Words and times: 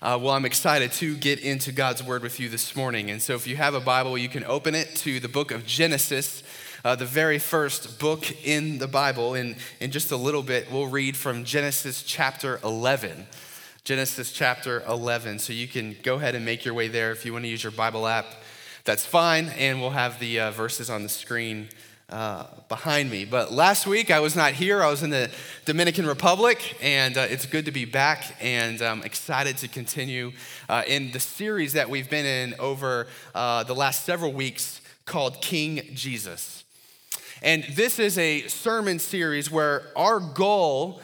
Uh, 0.00 0.16
well, 0.20 0.32
I'm 0.32 0.44
excited 0.44 0.92
to 0.92 1.16
get 1.16 1.40
into 1.40 1.72
God's 1.72 2.04
Word 2.04 2.22
with 2.22 2.38
you 2.38 2.48
this 2.48 2.76
morning. 2.76 3.10
And 3.10 3.20
so, 3.20 3.34
if 3.34 3.48
you 3.48 3.56
have 3.56 3.74
a 3.74 3.80
Bible, 3.80 4.16
you 4.16 4.28
can 4.28 4.44
open 4.44 4.76
it 4.76 4.94
to 4.98 5.18
the 5.18 5.26
book 5.26 5.50
of 5.50 5.66
Genesis, 5.66 6.44
uh, 6.84 6.94
the 6.94 7.04
very 7.04 7.40
first 7.40 7.98
book 7.98 8.24
in 8.46 8.78
the 8.78 8.86
Bible. 8.86 9.34
And 9.34 9.56
in 9.80 9.90
just 9.90 10.12
a 10.12 10.16
little 10.16 10.44
bit, 10.44 10.70
we'll 10.70 10.86
read 10.86 11.16
from 11.16 11.42
Genesis 11.42 12.04
chapter 12.04 12.60
11. 12.62 13.26
Genesis 13.82 14.30
chapter 14.30 14.84
11. 14.86 15.40
So, 15.40 15.52
you 15.52 15.66
can 15.66 15.96
go 16.04 16.14
ahead 16.14 16.36
and 16.36 16.44
make 16.44 16.64
your 16.64 16.74
way 16.74 16.86
there 16.86 17.10
if 17.10 17.26
you 17.26 17.32
want 17.32 17.46
to 17.46 17.48
use 17.48 17.64
your 17.64 17.72
Bible 17.72 18.06
app. 18.06 18.26
That's 18.84 19.04
fine. 19.04 19.48
And 19.58 19.80
we'll 19.80 19.90
have 19.90 20.20
the 20.20 20.38
uh, 20.38 20.50
verses 20.52 20.90
on 20.90 21.02
the 21.02 21.08
screen 21.08 21.70
uh, 22.10 22.44
behind 22.68 23.10
me. 23.10 23.24
But 23.24 23.52
last 23.52 23.86
week 23.86 24.10
I 24.10 24.20
was 24.20 24.34
not 24.34 24.52
here. 24.52 24.82
I 24.82 24.88
was 24.88 25.02
in 25.02 25.10
the 25.10 25.30
Dominican 25.66 26.06
Republic, 26.06 26.76
and 26.80 27.18
uh, 27.18 27.26
it's 27.28 27.44
good 27.44 27.66
to 27.66 27.70
be 27.70 27.84
back 27.84 28.34
and 28.40 28.80
I'm 28.80 29.02
excited 29.02 29.58
to 29.58 29.68
continue 29.68 30.32
uh, 30.68 30.84
in 30.86 31.12
the 31.12 31.20
series 31.20 31.74
that 31.74 31.90
we've 31.90 32.08
been 32.08 32.26
in 32.26 32.54
over 32.58 33.08
uh, 33.34 33.64
the 33.64 33.74
last 33.74 34.04
several 34.04 34.32
weeks 34.32 34.80
called 35.04 35.42
King 35.42 35.82
Jesus. 35.94 36.64
And 37.42 37.64
this 37.74 37.98
is 37.98 38.18
a 38.18 38.46
sermon 38.48 38.98
series 38.98 39.50
where 39.50 39.82
our 39.94 40.18
goal 40.18 41.00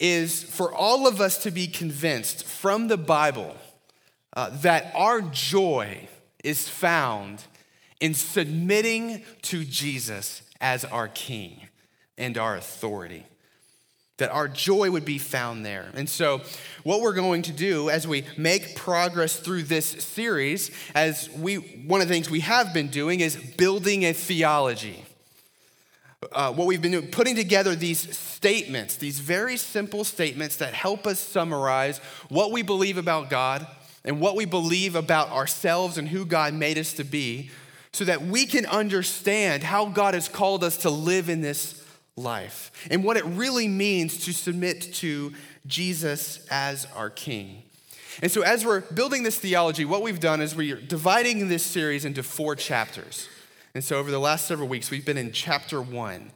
is 0.00 0.42
for 0.42 0.72
all 0.72 1.06
of 1.06 1.20
us 1.20 1.42
to 1.42 1.50
be 1.50 1.66
convinced 1.66 2.44
from 2.44 2.88
the 2.88 2.96
Bible 2.96 3.56
uh, 4.36 4.50
that 4.62 4.92
our 4.94 5.20
joy 5.20 6.08
is 6.42 6.68
found 6.68 7.44
in 8.00 8.14
submitting 8.14 9.24
to 9.42 9.64
Jesus 9.64 10.42
as 10.60 10.84
our 10.84 11.08
King 11.08 11.68
and 12.16 12.36
our 12.36 12.56
authority. 12.56 13.24
That 14.18 14.30
our 14.30 14.48
joy 14.48 14.90
would 14.90 15.04
be 15.04 15.18
found 15.18 15.64
there. 15.64 15.90
And 15.94 16.08
so, 16.08 16.40
what 16.82 17.00
we're 17.00 17.14
going 17.14 17.42
to 17.42 17.52
do 17.52 17.88
as 17.88 18.06
we 18.06 18.24
make 18.36 18.74
progress 18.74 19.38
through 19.38 19.62
this 19.62 19.86
series, 19.86 20.72
as 20.94 21.30
we, 21.30 21.56
one 21.56 22.00
of 22.00 22.08
the 22.08 22.14
things 22.14 22.28
we 22.28 22.40
have 22.40 22.74
been 22.74 22.88
doing 22.88 23.20
is 23.20 23.36
building 23.36 24.04
a 24.04 24.12
theology. 24.12 25.04
Uh, 26.32 26.52
what 26.52 26.66
we've 26.66 26.82
been 26.82 26.90
doing, 26.90 27.06
putting 27.06 27.36
together 27.36 27.76
these 27.76 28.16
statements, 28.18 28.96
these 28.96 29.20
very 29.20 29.56
simple 29.56 30.02
statements 30.02 30.56
that 30.56 30.74
help 30.74 31.06
us 31.06 31.20
summarize 31.20 31.98
what 32.28 32.50
we 32.50 32.62
believe 32.62 32.98
about 32.98 33.30
God 33.30 33.64
and 34.04 34.20
what 34.20 34.34
we 34.34 34.44
believe 34.44 34.96
about 34.96 35.30
ourselves 35.30 35.96
and 35.96 36.08
who 36.08 36.24
God 36.24 36.54
made 36.54 36.76
us 36.76 36.92
to 36.94 37.04
be, 37.04 37.50
so 37.92 38.04
that 38.04 38.22
we 38.22 38.46
can 38.46 38.66
understand 38.66 39.62
how 39.62 39.86
God 39.86 40.14
has 40.14 40.28
called 40.28 40.62
us 40.62 40.78
to 40.78 40.90
live 40.90 41.28
in 41.28 41.40
this 41.40 41.84
life 42.16 42.70
and 42.90 43.04
what 43.04 43.16
it 43.16 43.24
really 43.24 43.68
means 43.68 44.24
to 44.24 44.32
submit 44.32 44.82
to 44.94 45.32
Jesus 45.66 46.46
as 46.50 46.86
our 46.94 47.10
King. 47.10 47.62
And 48.20 48.30
so, 48.30 48.42
as 48.42 48.64
we're 48.64 48.80
building 48.80 49.22
this 49.22 49.38
theology, 49.38 49.84
what 49.84 50.02
we've 50.02 50.18
done 50.18 50.40
is 50.40 50.54
we're 50.54 50.80
dividing 50.80 51.48
this 51.48 51.62
series 51.62 52.04
into 52.04 52.22
four 52.22 52.56
chapters. 52.56 53.28
And 53.74 53.84
so, 53.84 53.96
over 53.96 54.10
the 54.10 54.18
last 54.18 54.46
several 54.46 54.68
weeks, 54.68 54.90
we've 54.90 55.06
been 55.06 55.18
in 55.18 55.30
chapter 55.30 55.80
one. 55.80 56.32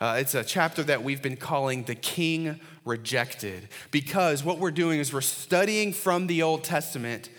Uh, 0.00 0.16
it's 0.18 0.34
a 0.34 0.44
chapter 0.44 0.82
that 0.84 1.02
we've 1.02 1.22
been 1.22 1.36
calling 1.36 1.84
the 1.84 1.94
King 1.94 2.60
Rejected 2.84 3.68
because 3.90 4.44
what 4.44 4.58
we're 4.58 4.70
doing 4.70 5.00
is 5.00 5.12
we're 5.12 5.20
studying 5.20 5.92
from 5.92 6.28
the 6.28 6.42
Old 6.42 6.62
Testament 6.62 7.30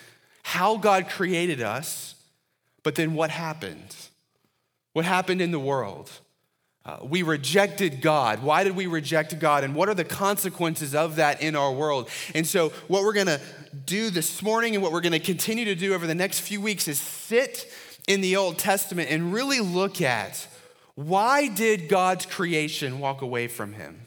how 0.43 0.75
God 0.75 1.07
created 1.07 1.61
us 1.61 2.15
but 2.87 2.95
then 2.95 3.15
what 3.15 3.31
happened? 3.31 3.97
What 4.93 5.03
happened 5.03 5.41
in 5.41 5.51
the 5.51 5.59
world? 5.59 6.09
Uh, 6.85 6.99
we 7.03 7.21
rejected 7.21 7.99
God. 7.99 8.41
Why 8.41 8.63
did 8.63 8.77
we 8.77 8.87
reject 8.87 9.37
God? 9.39 9.65
And 9.65 9.75
what 9.75 9.89
are 9.89 9.93
the 9.93 10.05
consequences 10.05 10.95
of 10.95 11.17
that 11.17 11.41
in 11.41 11.53
our 11.57 11.73
world? 11.73 12.07
And 12.33 12.47
so, 12.47 12.69
what 12.87 13.03
we're 13.03 13.11
going 13.11 13.27
to 13.27 13.41
do 13.85 14.09
this 14.09 14.41
morning 14.41 14.73
and 14.73 14.81
what 14.81 14.93
we're 14.93 15.01
going 15.01 15.11
to 15.11 15.19
continue 15.19 15.65
to 15.65 15.75
do 15.75 15.93
over 15.93 16.07
the 16.07 16.15
next 16.15 16.39
few 16.39 16.61
weeks 16.61 16.87
is 16.87 16.97
sit 16.97 17.69
in 18.07 18.21
the 18.21 18.37
Old 18.37 18.57
Testament 18.57 19.11
and 19.11 19.33
really 19.33 19.59
look 19.59 19.99
at 19.99 20.47
why 20.95 21.49
did 21.49 21.89
God's 21.89 22.25
creation 22.25 22.99
walk 22.99 23.21
away 23.21 23.49
from 23.49 23.73
him? 23.73 23.99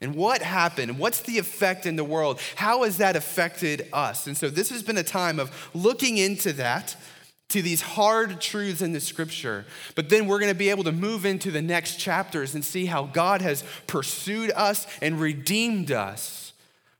And 0.00 0.14
what 0.14 0.40
happened? 0.40 1.00
What's 1.00 1.22
the 1.22 1.38
effect 1.38 1.84
in 1.84 1.96
the 1.96 2.04
world? 2.04 2.38
How 2.54 2.84
has 2.84 2.98
that 2.98 3.16
affected 3.16 3.88
us? 3.92 4.28
And 4.28 4.36
so, 4.36 4.50
this 4.50 4.70
has 4.70 4.84
been 4.84 4.98
a 4.98 5.02
time 5.02 5.40
of 5.40 5.50
looking 5.74 6.16
into 6.16 6.52
that 6.52 6.94
to 7.50 7.62
these 7.62 7.82
hard 7.82 8.40
truths 8.40 8.82
in 8.82 8.92
the 8.92 9.00
scripture. 9.00 9.64
But 9.94 10.08
then 10.08 10.26
we're 10.26 10.38
going 10.38 10.52
to 10.52 10.58
be 10.58 10.70
able 10.70 10.84
to 10.84 10.92
move 10.92 11.24
into 11.24 11.50
the 11.50 11.62
next 11.62 11.96
chapters 11.96 12.54
and 12.54 12.64
see 12.64 12.86
how 12.86 13.04
God 13.04 13.42
has 13.42 13.62
pursued 13.86 14.50
us 14.52 14.86
and 15.00 15.20
redeemed 15.20 15.92
us 15.92 16.52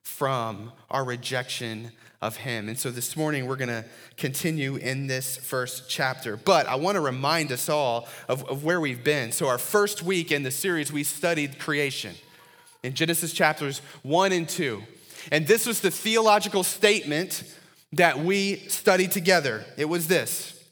from 0.02 0.72
our 0.90 1.04
rejection 1.04 1.90
of 2.22 2.36
Him. 2.36 2.68
And 2.68 2.78
so 2.78 2.90
this 2.90 3.16
morning 3.16 3.46
we're 3.46 3.56
going 3.56 3.68
to 3.68 3.84
continue 4.16 4.76
in 4.76 5.08
this 5.08 5.36
first 5.36 5.90
chapter. 5.90 6.36
But 6.36 6.66
I 6.66 6.76
want 6.76 6.96
to 6.96 7.00
remind 7.00 7.52
us 7.52 7.68
all 7.68 8.08
of, 8.28 8.44
of 8.48 8.64
where 8.64 8.80
we've 8.80 9.04
been. 9.04 9.32
So, 9.32 9.48
our 9.48 9.58
first 9.58 10.02
week 10.02 10.32
in 10.32 10.42
the 10.42 10.50
series, 10.50 10.92
we 10.92 11.04
studied 11.04 11.58
creation 11.58 12.14
in 12.82 12.94
Genesis 12.94 13.32
chapters 13.32 13.80
1 14.02 14.32
and 14.32 14.48
2. 14.48 14.82
And 15.32 15.46
this 15.46 15.66
was 15.66 15.80
the 15.80 15.90
theological 15.90 16.62
statement 16.62 17.42
that 17.96 18.18
we 18.18 18.56
studied 18.68 19.12
together. 19.12 19.64
It 19.76 19.86
was 19.86 20.08
this 20.08 20.64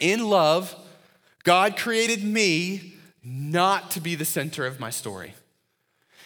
In 0.00 0.28
love, 0.28 0.74
God 1.44 1.76
created 1.76 2.22
me 2.22 2.94
not 3.22 3.90
to 3.92 4.00
be 4.00 4.14
the 4.14 4.24
center 4.24 4.66
of 4.66 4.80
my 4.80 4.90
story. 4.90 5.34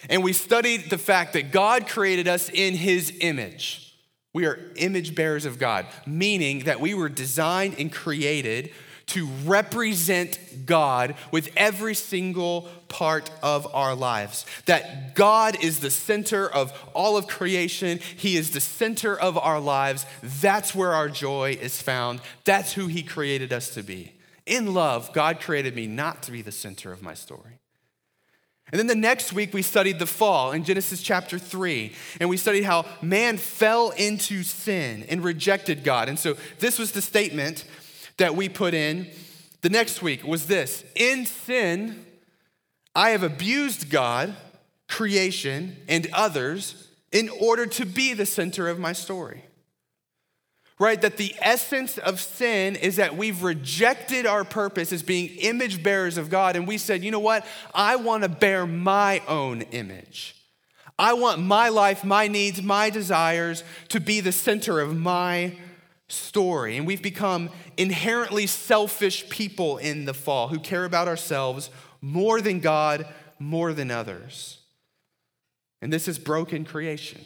And 0.08 0.24
we 0.24 0.32
studied 0.32 0.90
the 0.90 0.98
fact 0.98 1.32
that 1.34 1.52
God 1.52 1.86
created 1.86 2.26
us 2.26 2.48
in 2.48 2.74
his 2.74 3.12
image. 3.20 3.94
We 4.32 4.46
are 4.46 4.58
image 4.76 5.14
bearers 5.14 5.44
of 5.44 5.58
God, 5.58 5.86
meaning 6.06 6.60
that 6.60 6.80
we 6.80 6.94
were 6.94 7.08
designed 7.08 7.76
and 7.78 7.92
created 7.92 8.72
to 9.06 9.26
represent 9.44 10.38
God 10.64 11.14
with 11.30 11.50
every 11.56 11.94
single 11.94 12.68
part 12.92 13.30
of 13.42 13.66
our 13.74 13.94
lives. 13.94 14.46
That 14.66 15.16
God 15.16 15.56
is 15.64 15.80
the 15.80 15.90
center 15.90 16.46
of 16.48 16.72
all 16.94 17.16
of 17.16 17.26
creation, 17.26 17.98
He 18.16 18.36
is 18.36 18.50
the 18.50 18.60
center 18.60 19.18
of 19.18 19.36
our 19.38 19.58
lives. 19.58 20.06
That's 20.22 20.74
where 20.74 20.92
our 20.92 21.08
joy 21.08 21.58
is 21.60 21.80
found. 21.82 22.20
That's 22.44 22.74
who 22.74 22.86
He 22.86 23.02
created 23.02 23.52
us 23.52 23.70
to 23.74 23.82
be. 23.82 24.12
In 24.44 24.74
love, 24.74 25.12
God 25.12 25.40
created 25.40 25.74
me 25.74 25.86
not 25.86 26.22
to 26.24 26.30
be 26.30 26.42
the 26.42 26.52
center 26.52 26.92
of 26.92 27.02
my 27.02 27.14
story. 27.14 27.58
And 28.70 28.78
then 28.78 28.86
the 28.86 28.94
next 28.94 29.32
week, 29.32 29.52
we 29.52 29.62
studied 29.62 29.98
the 29.98 30.06
fall 30.06 30.52
in 30.52 30.64
Genesis 30.64 31.02
chapter 31.02 31.38
3. 31.38 31.92
And 32.20 32.28
we 32.28 32.36
studied 32.36 32.64
how 32.64 32.86
man 33.02 33.36
fell 33.36 33.90
into 33.90 34.42
sin 34.42 35.04
and 35.08 35.22
rejected 35.22 35.84
God. 35.84 36.08
And 36.08 36.18
so 36.18 36.36
this 36.58 36.78
was 36.78 36.92
the 36.92 37.02
statement 37.02 37.64
that 38.16 38.34
we 38.34 38.48
put 38.48 38.72
in 38.72 39.08
the 39.62 39.70
next 39.70 40.02
week 40.02 40.24
was 40.24 40.46
this 40.46 40.84
In 40.94 41.24
sin, 41.24 42.04
I 42.94 43.10
have 43.10 43.22
abused 43.22 43.90
God, 43.90 44.34
creation, 44.88 45.76
and 45.88 46.08
others 46.12 46.88
in 47.10 47.28
order 47.28 47.66
to 47.66 47.86
be 47.86 48.12
the 48.14 48.26
center 48.26 48.68
of 48.68 48.78
my 48.78 48.92
story. 48.92 49.44
Right? 50.78 51.00
That 51.00 51.16
the 51.16 51.34
essence 51.40 51.96
of 51.98 52.20
sin 52.20 52.74
is 52.74 52.96
that 52.96 53.16
we've 53.16 53.42
rejected 53.42 54.26
our 54.26 54.44
purpose 54.44 54.92
as 54.92 55.02
being 55.02 55.28
image 55.38 55.82
bearers 55.82 56.18
of 56.18 56.28
God, 56.28 56.56
and 56.56 56.66
we 56.66 56.76
said, 56.76 57.04
you 57.04 57.10
know 57.10 57.20
what? 57.20 57.46
I 57.74 57.96
want 57.96 58.24
to 58.24 58.28
bear 58.28 58.66
my 58.66 59.22
own 59.28 59.62
image. 59.62 60.34
I 60.98 61.14
want 61.14 61.40
my 61.40 61.68
life, 61.68 62.04
my 62.04 62.28
needs, 62.28 62.62
my 62.62 62.90
desires 62.90 63.64
to 63.88 64.00
be 64.00 64.20
the 64.20 64.32
center 64.32 64.80
of 64.80 64.96
my 64.96 65.56
story. 66.08 66.76
And 66.76 66.86
we've 66.86 67.02
become 67.02 67.50
inherently 67.76 68.46
selfish 68.46 69.28
people 69.28 69.78
in 69.78 70.04
the 70.04 70.14
fall 70.14 70.48
who 70.48 70.58
care 70.58 70.84
about 70.84 71.08
ourselves 71.08 71.70
more 72.02 72.40
than 72.40 72.60
God, 72.60 73.06
more 73.38 73.72
than 73.72 73.90
others. 73.90 74.58
And 75.80 75.92
this 75.92 76.06
has 76.06 76.18
broken 76.18 76.64
creation. 76.64 77.20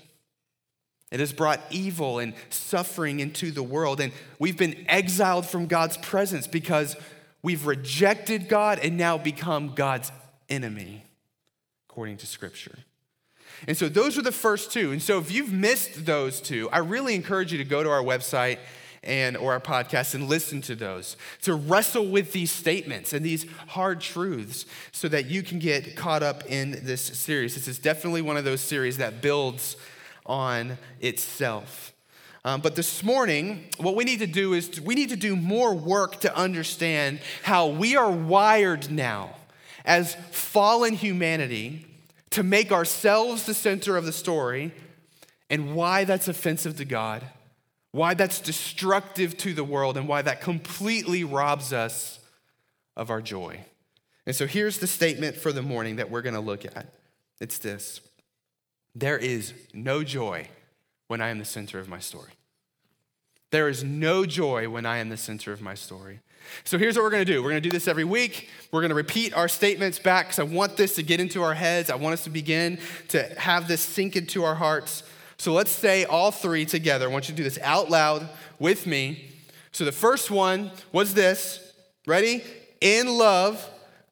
It 1.10 1.20
has 1.20 1.32
brought 1.32 1.60
evil 1.70 2.19
and 2.19 2.34
suffering 2.50 3.21
into 3.21 3.50
the 3.50 3.62
world. 3.62 4.00
And 4.00 4.12
we've 4.39 4.56
been 4.56 4.84
exiled 4.89 5.47
from 5.47 5.66
God's 5.66 5.97
presence 5.97 6.47
because 6.47 6.97
we've 7.42 7.66
rejected 7.66 8.48
God 8.48 8.78
and 8.80 8.97
now 8.97 9.18
become 9.18 9.74
God's 9.74 10.12
enemy, 10.48 11.04
according 11.89 12.18
to 12.18 12.27
Scripture. 12.27 12.78
And 13.66 13.77
so 13.77 13.89
those 13.89 14.18
are 14.18 14.22
the 14.22 14.33
first 14.33 14.72
two. 14.72 14.92
And 14.92 15.00
so 15.00 15.18
if 15.18 15.30
you've 15.30 15.53
missed 15.53 16.04
those 16.04 16.41
two, 16.41 16.68
I 16.71 16.78
really 16.78 17.15
encourage 17.15 17.53
you 17.53 17.59
to 17.59 17.65
go 17.65 17.83
to 17.83 17.91
our 17.91 18.03
website 18.03 18.59
and 19.06 19.36
or 19.36 19.53
our 19.53 19.60
podcast 19.60 20.14
and 20.14 20.28
listen 20.28 20.60
to 20.60 20.74
those 20.74 21.16
to 21.42 21.54
wrestle 21.54 22.06
with 22.06 22.32
these 22.32 22.50
statements 22.50 23.12
and 23.12 23.24
these 23.24 23.47
hard 23.68 24.00
truths 24.00 24.66
so 24.92 25.08
that 25.08 25.26
you 25.26 25.42
can 25.42 25.58
get 25.58 25.97
caught 25.97 26.22
up 26.22 26.44
in 26.47 26.72
this 26.82 27.00
series. 27.00 27.54
This 27.54 27.68
is 27.68 27.78
definitely 27.78 28.20
one 28.20 28.36
of 28.36 28.44
those 28.44 28.60
series 28.60 28.98
that 28.98 29.22
builds 29.22 29.76
on 30.26 30.76
itself. 31.00 31.92
Um, 32.44 32.60
but 32.60 32.76
this 32.76 33.03
morning 33.03 33.64
what 33.78 33.94
we 33.94 34.04
need 34.04 34.18
to 34.18 34.26
do 34.26 34.53
is 34.53 34.80
we 34.80 34.94
need 34.94 35.09
to 35.10 35.16
do 35.16 35.36
more 35.36 35.72
work 35.74 36.20
to 36.20 36.36
understand 36.36 37.20
how 37.42 37.68
we 37.68 37.97
are 37.97 38.10
wired 38.10 38.91
now 38.91 39.36
as 39.84 40.16
fallen 40.32 40.94
humanity 40.94 41.86
to 42.30 42.42
make 42.42 42.72
ourselves 42.72 43.47
the 43.47 43.54
center 43.54 43.97
of 43.97 44.04
the 44.04 44.12
story 44.12 44.72
and 45.48 45.76
why 45.76 46.04
that's 46.04 46.26
offensive 46.26 46.76
to 46.76 46.84
God 46.84 47.24
why 47.97 48.13
that's 48.13 48.41
destructive 48.41 49.39
to 49.39 49.54
the 49.54 49.65
world, 49.65 49.97
and 49.97 50.07
why 50.07 50.21
that 50.21 50.43
completely 50.43 51.25
robs 51.25 51.72
us 51.72 52.21
of 52.95 53.09
our 53.09 53.22
joy. 53.22 53.59
And 54.27 54.37
so 54.37 54.47
here's 54.47 54.81
the 54.81 54.87
statement 54.87 55.34
for 55.34 55.51
the 55.51 55.63
morning 55.63 55.97
that 55.97 56.10
we're 56.10 56.21
going 56.21 56.34
to 56.34 56.41
look 56.41 56.66
at 56.66 56.93
it's 57.41 57.59
this 57.59 58.03
There 58.95 59.16
is 59.16 59.54
no 59.72 60.04
joy 60.04 60.48
when 61.09 61.22
I 61.22 61.28
am 61.28 61.39
the 61.39 61.47
center 61.47 61.78
of 61.78 61.89
my 61.89 61.98
story. 61.98 62.33
There 63.51 63.69
is 63.69 63.83
no 63.83 64.27
joy 64.27 64.69
when 64.69 64.84
I 64.84 64.98
am 64.98 65.09
the 65.09 65.16
center 65.16 65.53
of 65.53 65.63
my 65.63 65.75
story. 65.75 66.21
So 66.65 66.77
here's 66.77 66.97
what 66.97 67.03
we're 67.03 67.10
gonna 67.10 67.25
do. 67.25 67.43
We're 67.43 67.51
gonna 67.51 67.60
do 67.60 67.71
this 67.71 67.89
every 67.89 68.04
week. 68.04 68.51
We're 68.71 68.83
gonna 68.83 68.95
repeat 68.95 69.34
our 69.34 69.48
statements 69.48 69.98
back 69.98 70.27
because 70.27 70.39
I 70.39 70.43
want 70.43 70.77
this 70.77 70.95
to 70.97 71.03
get 71.03 71.21
into 71.21 71.43
our 71.43 71.54
heads. 71.54 71.91
I 71.91 71.97
want 71.97 72.13
us 72.13 72.25
to 72.25 72.31
begin 72.31 72.78
to 73.09 73.22
have 73.39 73.66
this 73.66 73.81
sink 73.81 74.15
into 74.15 74.45
our 74.45 74.54
hearts. 74.54 75.03
So 75.38 75.53
let's 75.53 75.71
say 75.71 76.04
all 76.04 76.30
three 76.30 76.65
together. 76.65 77.06
I 77.06 77.12
want 77.12 77.28
you 77.28 77.34
to 77.34 77.36
do 77.36 77.44
this 77.44 77.59
out 77.62 77.91
loud 77.91 78.28
with 78.59 78.86
me. 78.86 79.30
So 79.72 79.84
the 79.84 79.92
first 79.92 80.30
one 80.30 80.71
was 80.92 81.15
this. 81.15 81.72
Ready? 82.06 82.42
In 82.80 83.18
love, 83.18 83.68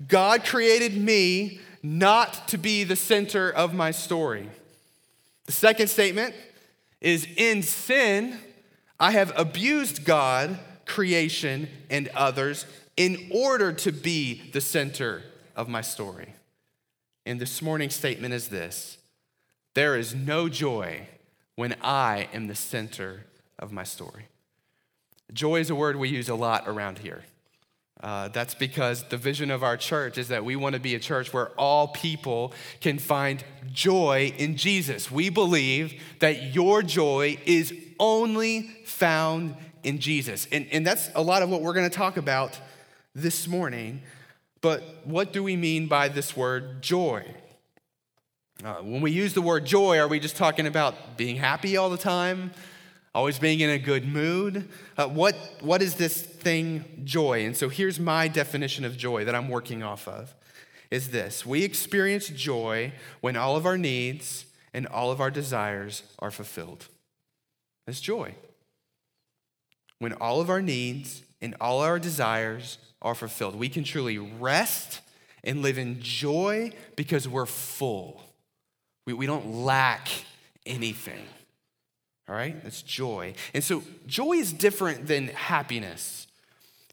God 0.06 0.44
created 0.44 0.96
me 0.96 1.60
not 1.82 2.48
to 2.48 2.58
be 2.58 2.84
the 2.84 2.96
center 2.96 3.50
of 3.50 3.72
my 3.74 3.90
story. 3.90 4.48
The 5.46 5.52
second 5.52 5.88
statement 5.88 6.34
is 7.00 7.26
in 7.36 7.62
sin, 7.62 8.38
I 8.98 9.10
have 9.12 9.32
abused 9.36 10.04
God, 10.04 10.58
creation, 10.86 11.68
and 11.90 12.08
others 12.08 12.66
in 12.96 13.30
order 13.30 13.72
to 13.72 13.92
be 13.92 14.50
the 14.52 14.60
center 14.60 15.22
of 15.56 15.68
my 15.68 15.82
story. 15.82 16.34
And 17.26 17.40
this 17.40 17.60
morning's 17.62 17.94
statement 17.94 18.34
is 18.34 18.48
this 18.48 18.98
there 19.74 19.96
is 19.96 20.14
no 20.14 20.48
joy 20.48 21.08
when 21.56 21.76
I 21.82 22.28
am 22.32 22.46
the 22.46 22.54
center 22.54 23.26
of 23.58 23.72
my 23.72 23.84
story. 23.84 24.26
Joy 25.32 25.60
is 25.60 25.70
a 25.70 25.74
word 25.74 25.96
we 25.96 26.08
use 26.08 26.28
a 26.28 26.34
lot 26.34 26.64
around 26.66 26.98
here. 26.98 27.24
Uh, 28.02 28.28
that's 28.28 28.54
because 28.54 29.04
the 29.04 29.16
vision 29.16 29.50
of 29.50 29.62
our 29.62 29.76
church 29.76 30.18
is 30.18 30.28
that 30.28 30.44
we 30.44 30.56
want 30.56 30.74
to 30.74 30.80
be 30.80 30.94
a 30.94 31.00
church 31.00 31.32
where 31.32 31.48
all 31.50 31.88
people 31.88 32.52
can 32.80 32.98
find 32.98 33.42
joy 33.72 34.32
in 34.36 34.56
Jesus. 34.56 35.10
We 35.10 35.30
believe 35.30 36.02
that 36.18 36.54
your 36.54 36.82
joy 36.82 37.38
is 37.46 37.72
only 37.98 38.62
found 38.84 39.56
in 39.84 40.00
Jesus. 40.00 40.46
And, 40.52 40.66
and 40.70 40.86
that's 40.86 41.08
a 41.14 41.22
lot 41.22 41.42
of 41.42 41.48
what 41.48 41.62
we're 41.62 41.72
going 41.72 41.88
to 41.88 41.96
talk 41.96 42.16
about 42.16 42.60
this 43.14 43.46
morning. 43.46 44.02
But 44.60 44.82
what 45.04 45.32
do 45.32 45.42
we 45.42 45.56
mean 45.56 45.86
by 45.86 46.08
this 46.08 46.36
word 46.36 46.82
joy? 46.82 47.24
Uh, 48.62 48.74
when 48.76 49.00
we 49.00 49.10
use 49.10 49.34
the 49.34 49.42
word 49.42 49.64
joy, 49.64 49.98
are 49.98 50.06
we 50.06 50.20
just 50.20 50.36
talking 50.36 50.66
about 50.66 51.16
being 51.16 51.36
happy 51.36 51.76
all 51.76 51.90
the 51.90 51.96
time? 51.96 52.52
Always 53.14 53.38
being 53.38 53.60
in 53.60 53.70
a 53.70 53.78
good 53.78 54.06
mood? 54.06 54.68
Uh, 54.96 55.08
what, 55.08 55.34
what 55.60 55.82
is 55.82 55.96
this 55.96 56.22
thing 56.22 57.02
joy? 57.04 57.44
And 57.44 57.56
so 57.56 57.68
here's 57.68 57.98
my 57.98 58.28
definition 58.28 58.84
of 58.84 58.96
joy 58.96 59.24
that 59.24 59.34
I'm 59.34 59.48
working 59.48 59.82
off 59.82 60.06
of 60.06 60.34
is 60.90 61.08
this. 61.08 61.44
We 61.44 61.64
experience 61.64 62.28
joy 62.28 62.92
when 63.20 63.36
all 63.36 63.56
of 63.56 63.66
our 63.66 63.76
needs 63.76 64.46
and 64.72 64.86
all 64.86 65.10
of 65.10 65.20
our 65.20 65.30
desires 65.30 66.04
are 66.20 66.30
fulfilled. 66.30 66.86
That's 67.86 68.00
joy. 68.00 68.36
When 69.98 70.12
all 70.14 70.40
of 70.40 70.50
our 70.50 70.62
needs 70.62 71.22
and 71.42 71.56
all 71.60 71.80
our 71.80 71.98
desires 71.98 72.78
are 73.02 73.14
fulfilled, 73.14 73.56
we 73.56 73.68
can 73.68 73.82
truly 73.82 74.18
rest 74.18 75.00
and 75.42 75.62
live 75.62 75.78
in 75.78 76.00
joy 76.00 76.70
because 76.96 77.28
we're 77.28 77.46
full. 77.46 78.22
We, 79.06 79.12
we 79.12 79.26
don't 79.26 79.64
lack 79.64 80.08
anything. 80.66 81.26
All 82.28 82.34
right? 82.34 82.62
That's 82.62 82.82
joy. 82.82 83.34
And 83.52 83.62
so 83.62 83.82
joy 84.06 84.34
is 84.34 84.52
different 84.52 85.06
than 85.06 85.28
happiness. 85.28 86.26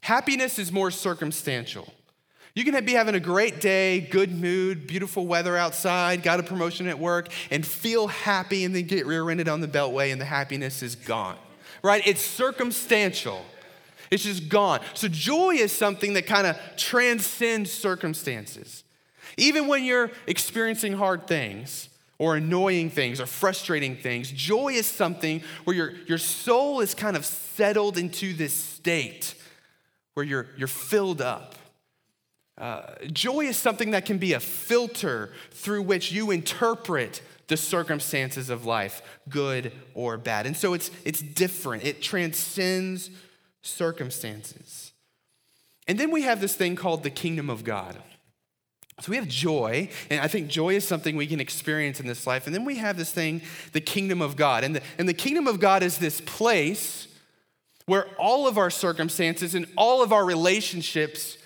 Happiness 0.02 0.58
is 0.58 0.70
more 0.70 0.90
circumstantial. 0.90 1.92
You 2.54 2.64
can 2.64 2.84
be 2.84 2.92
having 2.92 3.14
a 3.14 3.20
great 3.20 3.62
day, 3.62 4.00
good 4.00 4.30
mood, 4.30 4.86
beautiful 4.86 5.26
weather 5.26 5.56
outside, 5.56 6.22
got 6.22 6.38
a 6.38 6.42
promotion 6.42 6.86
at 6.86 6.98
work, 6.98 7.28
and 7.50 7.64
feel 7.64 8.08
happy 8.08 8.64
and 8.64 8.74
then 8.74 8.84
get 8.84 9.06
rear 9.06 9.30
ended 9.30 9.48
on 9.48 9.62
the 9.62 9.68
beltway 9.68 10.12
and 10.12 10.20
the 10.20 10.26
happiness 10.26 10.82
is 10.82 10.94
gone. 10.94 11.38
Right? 11.82 12.06
It's 12.06 12.20
circumstantial. 12.20 13.42
It's 14.10 14.24
just 14.24 14.50
gone. 14.50 14.80
So 14.92 15.08
joy 15.08 15.54
is 15.54 15.72
something 15.72 16.12
that 16.12 16.26
kind 16.26 16.46
of 16.46 16.58
transcends 16.76 17.72
circumstances. 17.72 18.84
Even 19.38 19.66
when 19.66 19.84
you're 19.84 20.10
experiencing 20.26 20.92
hard 20.92 21.26
things, 21.26 21.88
or 22.22 22.36
annoying 22.36 22.88
things 22.88 23.20
or 23.20 23.26
frustrating 23.26 23.96
things. 23.96 24.30
Joy 24.30 24.74
is 24.74 24.86
something 24.86 25.42
where 25.64 25.74
your, 25.74 25.92
your 26.06 26.18
soul 26.18 26.78
is 26.78 26.94
kind 26.94 27.16
of 27.16 27.26
settled 27.26 27.98
into 27.98 28.32
this 28.32 28.54
state 28.54 29.34
where 30.14 30.24
you're, 30.24 30.46
you're 30.56 30.68
filled 30.68 31.20
up. 31.20 31.56
Uh, 32.56 32.82
joy 33.12 33.40
is 33.40 33.56
something 33.56 33.90
that 33.90 34.06
can 34.06 34.18
be 34.18 34.34
a 34.34 34.38
filter 34.38 35.32
through 35.50 35.82
which 35.82 36.12
you 36.12 36.30
interpret 36.30 37.22
the 37.48 37.56
circumstances 37.56 38.50
of 38.50 38.64
life, 38.64 39.02
good 39.28 39.72
or 39.92 40.16
bad. 40.16 40.46
And 40.46 40.56
so 40.56 40.74
it's, 40.74 40.92
it's 41.04 41.22
different, 41.22 41.82
it 41.82 42.02
transcends 42.02 43.10
circumstances. 43.62 44.92
And 45.88 45.98
then 45.98 46.12
we 46.12 46.22
have 46.22 46.40
this 46.40 46.54
thing 46.54 46.76
called 46.76 47.02
the 47.02 47.10
kingdom 47.10 47.50
of 47.50 47.64
God. 47.64 47.98
So 49.02 49.10
we 49.10 49.16
have 49.16 49.26
joy, 49.26 49.88
and 50.10 50.20
I 50.20 50.28
think 50.28 50.46
joy 50.46 50.76
is 50.76 50.86
something 50.86 51.16
we 51.16 51.26
can 51.26 51.40
experience 51.40 51.98
in 51.98 52.06
this 52.06 52.24
life. 52.24 52.46
And 52.46 52.54
then 52.54 52.64
we 52.64 52.76
have 52.76 52.96
this 52.96 53.10
thing, 53.10 53.42
the 53.72 53.80
kingdom 53.80 54.22
of 54.22 54.36
God. 54.36 54.62
And 54.62 54.76
the, 54.76 54.82
and 54.96 55.08
the 55.08 55.14
kingdom 55.14 55.48
of 55.48 55.58
God 55.58 55.82
is 55.82 55.98
this 55.98 56.20
place 56.20 57.08
where 57.86 58.06
all 58.16 58.46
of 58.46 58.58
our 58.58 58.70
circumstances 58.70 59.56
and 59.56 59.66
all 59.76 60.04
of 60.04 60.12
our 60.12 60.24
relationships 60.24 61.36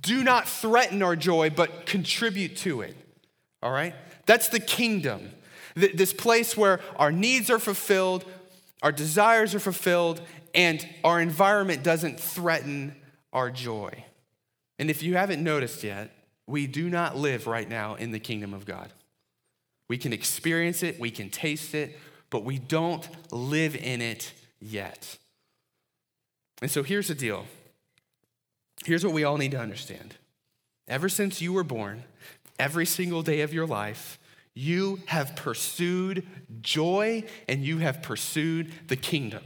do 0.00 0.22
not 0.22 0.48
threaten 0.48 1.02
our 1.02 1.16
joy, 1.16 1.50
but 1.50 1.84
contribute 1.84 2.56
to 2.58 2.82
it. 2.82 2.96
All 3.60 3.72
right? 3.72 3.96
That's 4.26 4.48
the 4.48 4.60
kingdom. 4.60 5.32
This 5.74 6.12
place 6.12 6.56
where 6.56 6.78
our 6.94 7.10
needs 7.10 7.50
are 7.50 7.58
fulfilled, 7.58 8.24
our 8.84 8.92
desires 8.92 9.52
are 9.52 9.60
fulfilled, 9.60 10.20
and 10.54 10.88
our 11.02 11.20
environment 11.20 11.82
doesn't 11.82 12.20
threaten 12.20 12.94
our 13.32 13.50
joy. 13.50 14.04
And 14.78 14.90
if 14.90 15.02
you 15.02 15.16
haven't 15.16 15.42
noticed 15.42 15.82
yet, 15.82 16.12
we 16.50 16.66
do 16.66 16.90
not 16.90 17.16
live 17.16 17.46
right 17.46 17.68
now 17.68 17.94
in 17.94 18.10
the 18.10 18.18
kingdom 18.18 18.52
of 18.52 18.66
God. 18.66 18.92
We 19.88 19.98
can 19.98 20.12
experience 20.12 20.82
it, 20.82 21.00
we 21.00 21.10
can 21.10 21.30
taste 21.30 21.74
it, 21.74 21.98
but 22.28 22.44
we 22.44 22.58
don't 22.58 23.08
live 23.32 23.74
in 23.74 24.00
it 24.00 24.32
yet. 24.60 25.16
And 26.60 26.70
so 26.70 26.82
here's 26.82 27.08
the 27.08 27.14
deal. 27.14 27.46
Here's 28.84 29.04
what 29.04 29.14
we 29.14 29.24
all 29.24 29.36
need 29.36 29.52
to 29.52 29.60
understand. 29.60 30.14
Ever 30.88 31.08
since 31.08 31.40
you 31.40 31.52
were 31.52 31.64
born, 31.64 32.04
every 32.58 32.86
single 32.86 33.22
day 33.22 33.40
of 33.40 33.52
your 33.52 33.66
life, 33.66 34.18
you 34.54 35.00
have 35.06 35.36
pursued 35.36 36.26
joy 36.60 37.24
and 37.48 37.64
you 37.64 37.78
have 37.78 38.02
pursued 38.02 38.72
the 38.88 38.96
kingdom. 38.96 39.42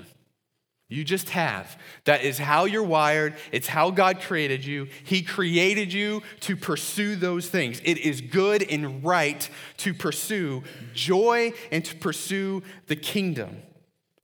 You 0.89 1.03
just 1.03 1.31
have. 1.31 1.79
That 2.05 2.23
is 2.23 2.39
how 2.39 2.67
you're 2.67 2.83
wired. 2.83 3.35
It's 3.53 3.67
how 3.67 3.91
God 3.91 4.21
created 4.21 4.65
you. 4.65 4.89
He 5.05 5.23
created 5.23 5.93
you 5.93 6.23
to 6.41 6.57
pursue 6.57 7.17
those 7.17 7.49
things. 7.49 7.81
It 7.85 7.99
is 7.99 8.21
good 8.21 8.63
and 8.63 9.03
right 9.03 9.49
to 9.79 9.95
pursue 9.95 10.63
joy 10.93 11.53
and 11.73 11.85
to 11.87 11.97
pursue 11.97 12.63
the 12.87 12.97
kingdom. 12.97 13.63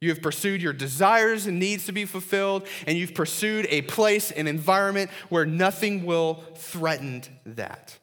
You 0.03 0.11
have 0.11 0.23
pursued 0.23 0.63
your 0.63 0.73
desires 0.73 1.47
and 1.47 1.59
needs 1.59 1.85
to 1.87 1.93
be 1.93 2.07
fulfilled, 2.07 2.67
and 2.87 2.97
you've 2.97 3.15
pursued 3.15 3.67
a 3.69 3.83
place, 3.83 4.31
an 4.31 4.47
environment 4.47 5.11
where 5.29 5.45
nothing 5.45 6.07
will 6.07 6.43
threaten 6.57 7.23
that. 7.45 7.99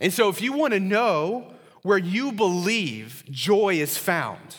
And 0.00 0.12
so, 0.12 0.28
if 0.28 0.40
you 0.40 0.52
want 0.52 0.74
to 0.74 0.80
know 0.80 1.52
where 1.82 1.98
you 1.98 2.30
believe 2.30 3.24
joy 3.30 3.74
is 3.74 3.98
found, 3.98 4.56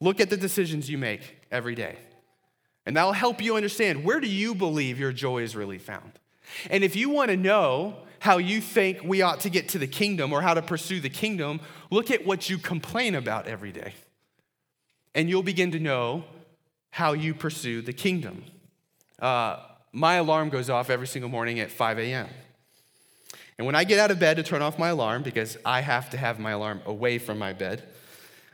look 0.00 0.20
at 0.20 0.30
the 0.30 0.36
decisions 0.36 0.88
you 0.88 0.98
make 0.98 1.36
every 1.54 1.74
day. 1.74 1.96
And 2.84 2.96
that'll 2.96 3.12
help 3.12 3.40
you 3.40 3.56
understand 3.56 4.04
where 4.04 4.20
do 4.20 4.28
you 4.28 4.54
believe 4.54 4.98
your 4.98 5.12
joy 5.12 5.42
is 5.42 5.56
really 5.56 5.78
found? 5.78 6.12
And 6.68 6.84
if 6.84 6.96
you 6.96 7.08
want 7.08 7.30
to 7.30 7.36
know 7.36 7.96
how 8.18 8.38
you 8.38 8.60
think 8.60 9.02
we 9.02 9.22
ought 9.22 9.40
to 9.40 9.50
get 9.50 9.68
to 9.70 9.78
the 9.78 9.86
kingdom 9.86 10.32
or 10.32 10.42
how 10.42 10.54
to 10.54 10.62
pursue 10.62 11.00
the 11.00 11.08
kingdom, 11.08 11.60
look 11.90 12.10
at 12.10 12.26
what 12.26 12.50
you 12.50 12.58
complain 12.58 13.14
about 13.14 13.46
every 13.46 13.72
day. 13.72 13.94
And 15.14 15.30
you'll 15.30 15.42
begin 15.42 15.70
to 15.70 15.78
know 15.78 16.24
how 16.90 17.12
you 17.12 17.34
pursue 17.34 17.80
the 17.82 17.92
kingdom. 17.92 18.44
Uh, 19.18 19.58
my 19.92 20.14
alarm 20.16 20.48
goes 20.48 20.68
off 20.68 20.90
every 20.90 21.06
single 21.06 21.30
morning 21.30 21.60
at 21.60 21.70
5 21.70 21.98
a.m. 21.98 22.28
And 23.56 23.66
when 23.66 23.76
I 23.76 23.84
get 23.84 23.98
out 24.00 24.10
of 24.10 24.18
bed 24.18 24.36
to 24.36 24.42
turn 24.42 24.62
off 24.62 24.78
my 24.78 24.88
alarm, 24.88 25.22
because 25.22 25.56
I 25.64 25.80
have 25.80 26.10
to 26.10 26.16
have 26.16 26.38
my 26.38 26.50
alarm 26.50 26.82
away 26.84 27.18
from 27.18 27.38
my 27.38 27.52
bed 27.52 27.84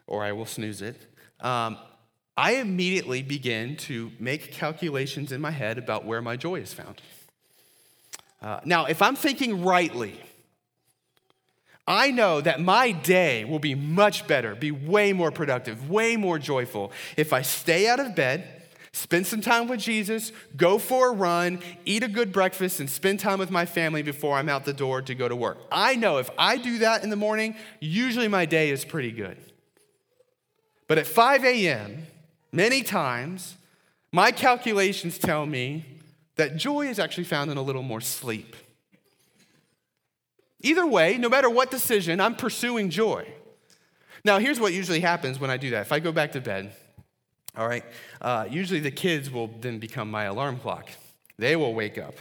or 0.06 0.22
I 0.22 0.32
will 0.32 0.46
snooze 0.46 0.82
it, 0.82 1.00
um, 1.40 1.78
I 2.40 2.52
immediately 2.52 3.22
begin 3.22 3.76
to 3.88 4.12
make 4.18 4.50
calculations 4.50 5.30
in 5.30 5.42
my 5.42 5.50
head 5.50 5.76
about 5.76 6.06
where 6.06 6.22
my 6.22 6.36
joy 6.38 6.60
is 6.60 6.72
found. 6.72 7.02
Uh, 8.40 8.60
now, 8.64 8.86
if 8.86 9.02
I'm 9.02 9.14
thinking 9.14 9.62
rightly, 9.62 10.18
I 11.86 12.12
know 12.12 12.40
that 12.40 12.58
my 12.58 12.92
day 12.92 13.44
will 13.44 13.58
be 13.58 13.74
much 13.74 14.26
better, 14.26 14.54
be 14.54 14.70
way 14.70 15.12
more 15.12 15.30
productive, 15.30 15.90
way 15.90 16.16
more 16.16 16.38
joyful 16.38 16.92
if 17.18 17.34
I 17.34 17.42
stay 17.42 17.86
out 17.86 18.00
of 18.00 18.16
bed, 18.16 18.48
spend 18.94 19.26
some 19.26 19.42
time 19.42 19.68
with 19.68 19.80
Jesus, 19.80 20.32
go 20.56 20.78
for 20.78 21.10
a 21.10 21.12
run, 21.12 21.60
eat 21.84 22.02
a 22.02 22.08
good 22.08 22.32
breakfast, 22.32 22.80
and 22.80 22.88
spend 22.88 23.20
time 23.20 23.38
with 23.38 23.50
my 23.50 23.66
family 23.66 24.00
before 24.00 24.38
I'm 24.38 24.48
out 24.48 24.64
the 24.64 24.72
door 24.72 25.02
to 25.02 25.14
go 25.14 25.28
to 25.28 25.36
work. 25.36 25.58
I 25.70 25.94
know 25.94 26.16
if 26.16 26.30
I 26.38 26.56
do 26.56 26.78
that 26.78 27.04
in 27.04 27.10
the 27.10 27.16
morning, 27.16 27.54
usually 27.80 28.28
my 28.28 28.46
day 28.46 28.70
is 28.70 28.82
pretty 28.82 29.12
good. 29.12 29.36
But 30.88 30.96
at 30.96 31.06
5 31.06 31.44
a.m., 31.44 32.06
many 32.52 32.82
times, 32.82 33.56
my 34.12 34.32
calculations 34.32 35.18
tell 35.18 35.46
me 35.46 35.84
that 36.36 36.56
joy 36.56 36.88
is 36.88 36.98
actually 36.98 37.24
found 37.24 37.50
in 37.50 37.56
a 37.56 37.62
little 37.62 37.82
more 37.82 38.00
sleep. 38.00 38.56
Either 40.62 40.86
way, 40.86 41.16
no 41.16 41.28
matter 41.28 41.48
what 41.48 41.70
decision, 41.70 42.20
I'm 42.20 42.34
pursuing 42.34 42.90
joy. 42.90 43.26
Now, 44.24 44.38
here's 44.38 44.60
what 44.60 44.72
usually 44.72 45.00
happens 45.00 45.38
when 45.38 45.50
I 45.50 45.56
do 45.56 45.70
that. 45.70 45.82
If 45.82 45.92
I 45.92 46.00
go 46.00 46.12
back 46.12 46.32
to 46.32 46.40
bed, 46.40 46.72
all 47.56 47.66
right, 47.66 47.84
uh, 48.20 48.46
usually 48.50 48.80
the 48.80 48.90
kids 48.90 49.30
will 49.30 49.48
then 49.60 49.78
become 49.78 50.10
my 50.10 50.24
alarm 50.24 50.58
clock. 50.58 50.90
They 51.38 51.56
will 51.56 51.74
wake 51.74 51.98
up. 51.98 52.14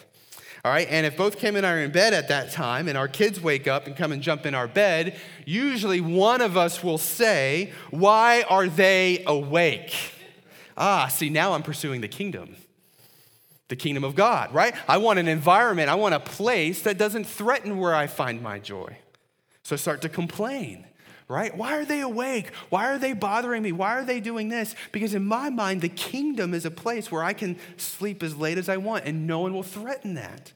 All 0.64 0.72
right, 0.72 0.88
and 0.90 1.06
if 1.06 1.16
both 1.16 1.38
Kim 1.38 1.56
and 1.56 1.66
I 1.66 1.74
are 1.74 1.80
in 1.80 1.92
bed 1.92 2.14
at 2.14 2.28
that 2.28 2.52
time 2.52 2.90
and 2.90 2.98
our 2.98 3.08
kids 3.08 3.40
wake 3.40 3.68
up 3.68 3.88
and 3.88 3.96
come 3.96 4.12
and 4.12 4.22
jump 4.22 4.46
in 4.46 4.54
our 4.54 4.68
bed, 4.68 5.18
usually 5.46 6.02
one 6.02 6.42
of 6.42 6.58
us 6.58 6.84
will 6.84 6.98
say, 6.98 7.72
Why 7.92 8.44
are 8.50 8.68
they 8.68 9.24
awake? 9.26 9.96
Ah, 10.80 11.08
see, 11.08 11.30
now 11.30 11.54
I'm 11.54 11.62
pursuing 11.62 12.02
the 12.02 12.08
kingdom 12.08 12.56
the 13.70 13.76
kingdom 13.76 14.04
of 14.04 14.16
God, 14.16 14.54
right? 14.54 14.76
I 14.88 14.98
want 14.98 15.20
an 15.20 15.28
environment, 15.28 15.90
I 15.90 15.96
want 15.96 16.16
a 16.16 16.20
place 16.20 16.82
that 16.82 16.98
doesn't 16.98 17.26
threaten 17.26 17.78
where 17.78 17.96
I 17.96 18.08
find 18.08 18.42
my 18.42 18.60
joy. 18.60 18.98
So 19.64 19.76
I 19.76 19.78
start 19.78 20.02
to 20.02 20.10
complain, 20.10 20.86
right? 21.28 21.56
Why 21.56 21.78
are 21.78 21.86
they 21.86 22.02
awake? 22.02 22.52
Why 22.70 22.92
are 22.92 22.98
they 22.98 23.14
bothering 23.14 23.62
me? 23.62 23.72
Why 23.72 23.94
are 24.00 24.04
they 24.04 24.20
doing 24.20 24.50
this? 24.50 24.76
Because 24.92 25.14
in 25.14 25.24
my 25.24 25.52
mind, 25.52 25.82
the 25.82 25.90
kingdom 25.90 26.56
is 26.56 26.66
a 26.66 26.72
place 26.72 27.12
where 27.12 27.24
I 27.24 27.34
can 27.34 27.58
sleep 27.78 28.24
as 28.24 28.36
late 28.36 28.58
as 28.58 28.70
I 28.70 28.78
want 28.78 29.06
and 29.06 29.28
no 29.28 29.40
one 29.42 29.54
will 29.54 29.64
threaten 29.64 30.16
that, 30.16 30.52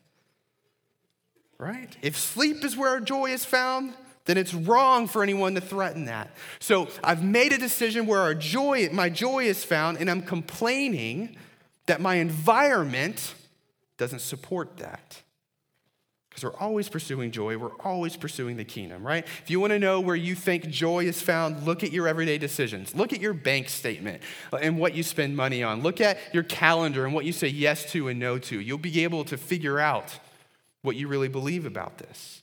right? 1.60 1.96
If 2.02 2.18
sleep 2.18 2.66
is 2.66 2.76
where 2.76 3.00
joy 3.00 3.30
is 3.30 3.46
found, 3.46 3.94
then 4.26 4.38
it's 4.38 4.54
wrong 4.54 5.08
for 5.08 5.22
anyone 5.22 5.56
to 5.56 5.62
threaten 5.62 6.06
that. 6.06 6.32
So 6.60 6.88
I've 7.04 7.24
made 7.24 7.52
a 7.52 7.58
decision 7.58 8.06
where 8.06 8.22
our 8.22 8.34
joy, 8.34 8.90
my 8.92 9.10
joy 9.10 9.46
is 9.46 9.64
found, 9.64 9.98
and 9.98 10.10
I'm 10.10 10.22
complaining 10.22 11.36
that 11.88 12.00
my 12.00 12.16
environment 12.16 13.36
doesn't 13.98 14.20
support 14.20 14.78
that. 14.78 15.22
Because 16.30 16.46
we're 16.46 16.58
always 16.60 16.90
pursuing 16.90 17.30
joy, 17.30 17.58
we're 17.58 17.76
always 17.82 18.18
pursuing 18.18 18.58
the 18.58 18.64
kingdom, 18.64 19.06
right? 19.06 19.24
If 19.44 19.52
you 19.52 19.60
want 19.60 19.72
to 19.72 19.78
know 19.78 20.00
where 20.00 20.16
you 20.16 20.34
think 20.34 20.68
joy 20.68 21.06
is 21.06 21.22
found, 21.22 21.64
look 21.64 21.84
at 21.84 21.92
your 21.92 22.08
everyday 22.08 22.40
decisions. 22.40 22.96
Look 22.96 23.14
at 23.14 23.22
your 23.22 23.34
bank 23.34 23.70
statement 23.70 24.24
uh, 24.52 24.58
and 24.58 24.80
what 24.80 24.96
you 24.96 25.04
spend 25.04 25.38
money 25.38 25.62
on. 25.62 25.84
Look 25.84 26.02
at 26.02 26.18
your 26.34 26.42
calendar 26.42 27.06
and 27.06 27.14
what 27.14 27.26
you 27.26 27.34
say 27.34 27.50
yes 27.50 27.92
to 27.92 28.08
and 28.08 28.20
no 28.20 28.40
to. 28.40 28.60
You'll 28.60 28.80
be 28.80 29.04
able 29.04 29.26
to 29.26 29.38
figure 29.38 29.80
out 29.80 30.18
what 30.82 30.96
you 30.96 31.08
really 31.08 31.28
believe 31.28 31.68
about 31.68 32.00
this. 32.00 32.43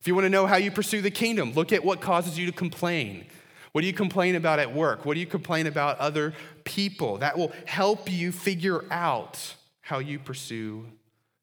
If 0.00 0.08
you 0.08 0.14
want 0.14 0.24
to 0.24 0.30
know 0.30 0.46
how 0.46 0.56
you 0.56 0.70
pursue 0.70 1.02
the 1.02 1.10
kingdom, 1.10 1.52
look 1.52 1.72
at 1.72 1.84
what 1.84 2.00
causes 2.00 2.38
you 2.38 2.46
to 2.46 2.52
complain. 2.52 3.26
What 3.72 3.82
do 3.82 3.86
you 3.86 3.92
complain 3.92 4.34
about 4.34 4.58
at 4.58 4.74
work? 4.74 5.04
What 5.04 5.14
do 5.14 5.20
you 5.20 5.26
complain 5.26 5.66
about 5.66 5.98
other 5.98 6.32
people? 6.64 7.18
That 7.18 7.36
will 7.36 7.52
help 7.66 8.10
you 8.10 8.32
figure 8.32 8.84
out 8.90 9.54
how 9.82 9.98
you 9.98 10.18
pursue 10.18 10.86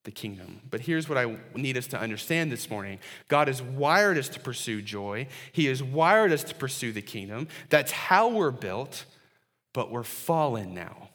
the 0.06 0.12
kingdom. 0.12 0.62
But 0.70 0.82
here's 0.82 1.08
what 1.08 1.18
I 1.18 1.38
need 1.56 1.78
us 1.78 1.88
to 1.88 2.00
understand 2.00 2.52
this 2.52 2.70
morning 2.70 3.00
God 3.28 3.48
has 3.48 3.62
wired 3.62 4.18
us 4.18 4.30
to 4.30 4.40
pursue 4.40 4.82
joy, 4.82 5.28
He 5.52 5.66
has 5.66 5.84
wired 5.84 6.32
us 6.32 6.44
to 6.46 6.56
pursue 6.56 6.92
the 6.92 7.02
kingdom. 7.02 7.48
That's 7.70 7.92
how 7.92 8.30
we're 8.30 8.52
built, 8.52 9.06
but 9.74 9.92
we're 9.92 10.04
fallen 10.04 10.74
now 10.74 11.10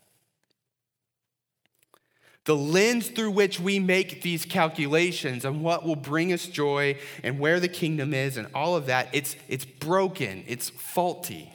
the 2.45 2.57
lens 2.57 3.09
through 3.09 3.31
which 3.31 3.61
we 3.61 3.79
make 3.79 4.23
these 4.23 4.45
calculations 4.45 5.45
on 5.45 5.63
what 5.63 5.85
will 5.85 5.97
bring 5.97 6.33
us 6.33 6.47
joy 6.47 6.99
and 7.23 7.39
where 7.39 7.61
the 7.61 7.69
kingdom 7.69 8.13
is 8.13 8.37
and 8.37 8.49
all 8.53 8.75
of 8.75 8.87
that, 8.87 9.09
it's, 9.13 9.37
it's 9.49 9.65
broken, 9.65 10.43
it's 10.49 10.71
faulty. 10.71 11.53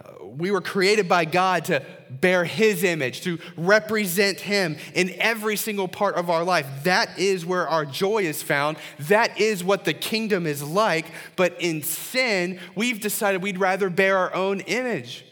Uh, 0.00 0.24
we 0.24 0.52
were 0.52 0.60
created 0.60 1.08
by 1.08 1.24
God 1.24 1.64
to 1.66 1.84
bear 2.08 2.44
His 2.44 2.84
image, 2.84 3.22
to 3.22 3.38
represent 3.56 4.40
Him 4.40 4.76
in 4.94 5.10
every 5.18 5.56
single 5.56 5.88
part 5.88 6.14
of 6.14 6.30
our 6.30 6.44
life. 6.44 6.66
That 6.84 7.18
is 7.18 7.44
where 7.44 7.68
our 7.68 7.84
joy 7.84 8.18
is 8.18 8.42
found. 8.42 8.78
That 9.00 9.38
is 9.40 9.64
what 9.64 9.84
the 9.84 9.92
kingdom 9.92 10.46
is 10.46 10.62
like. 10.62 11.06
But 11.34 11.60
in 11.60 11.82
sin, 11.82 12.60
we've 12.76 13.00
decided 13.00 13.42
we'd 13.42 13.58
rather 13.58 13.90
bear 13.90 14.16
our 14.16 14.34
own 14.34 14.60
image, 14.60 15.26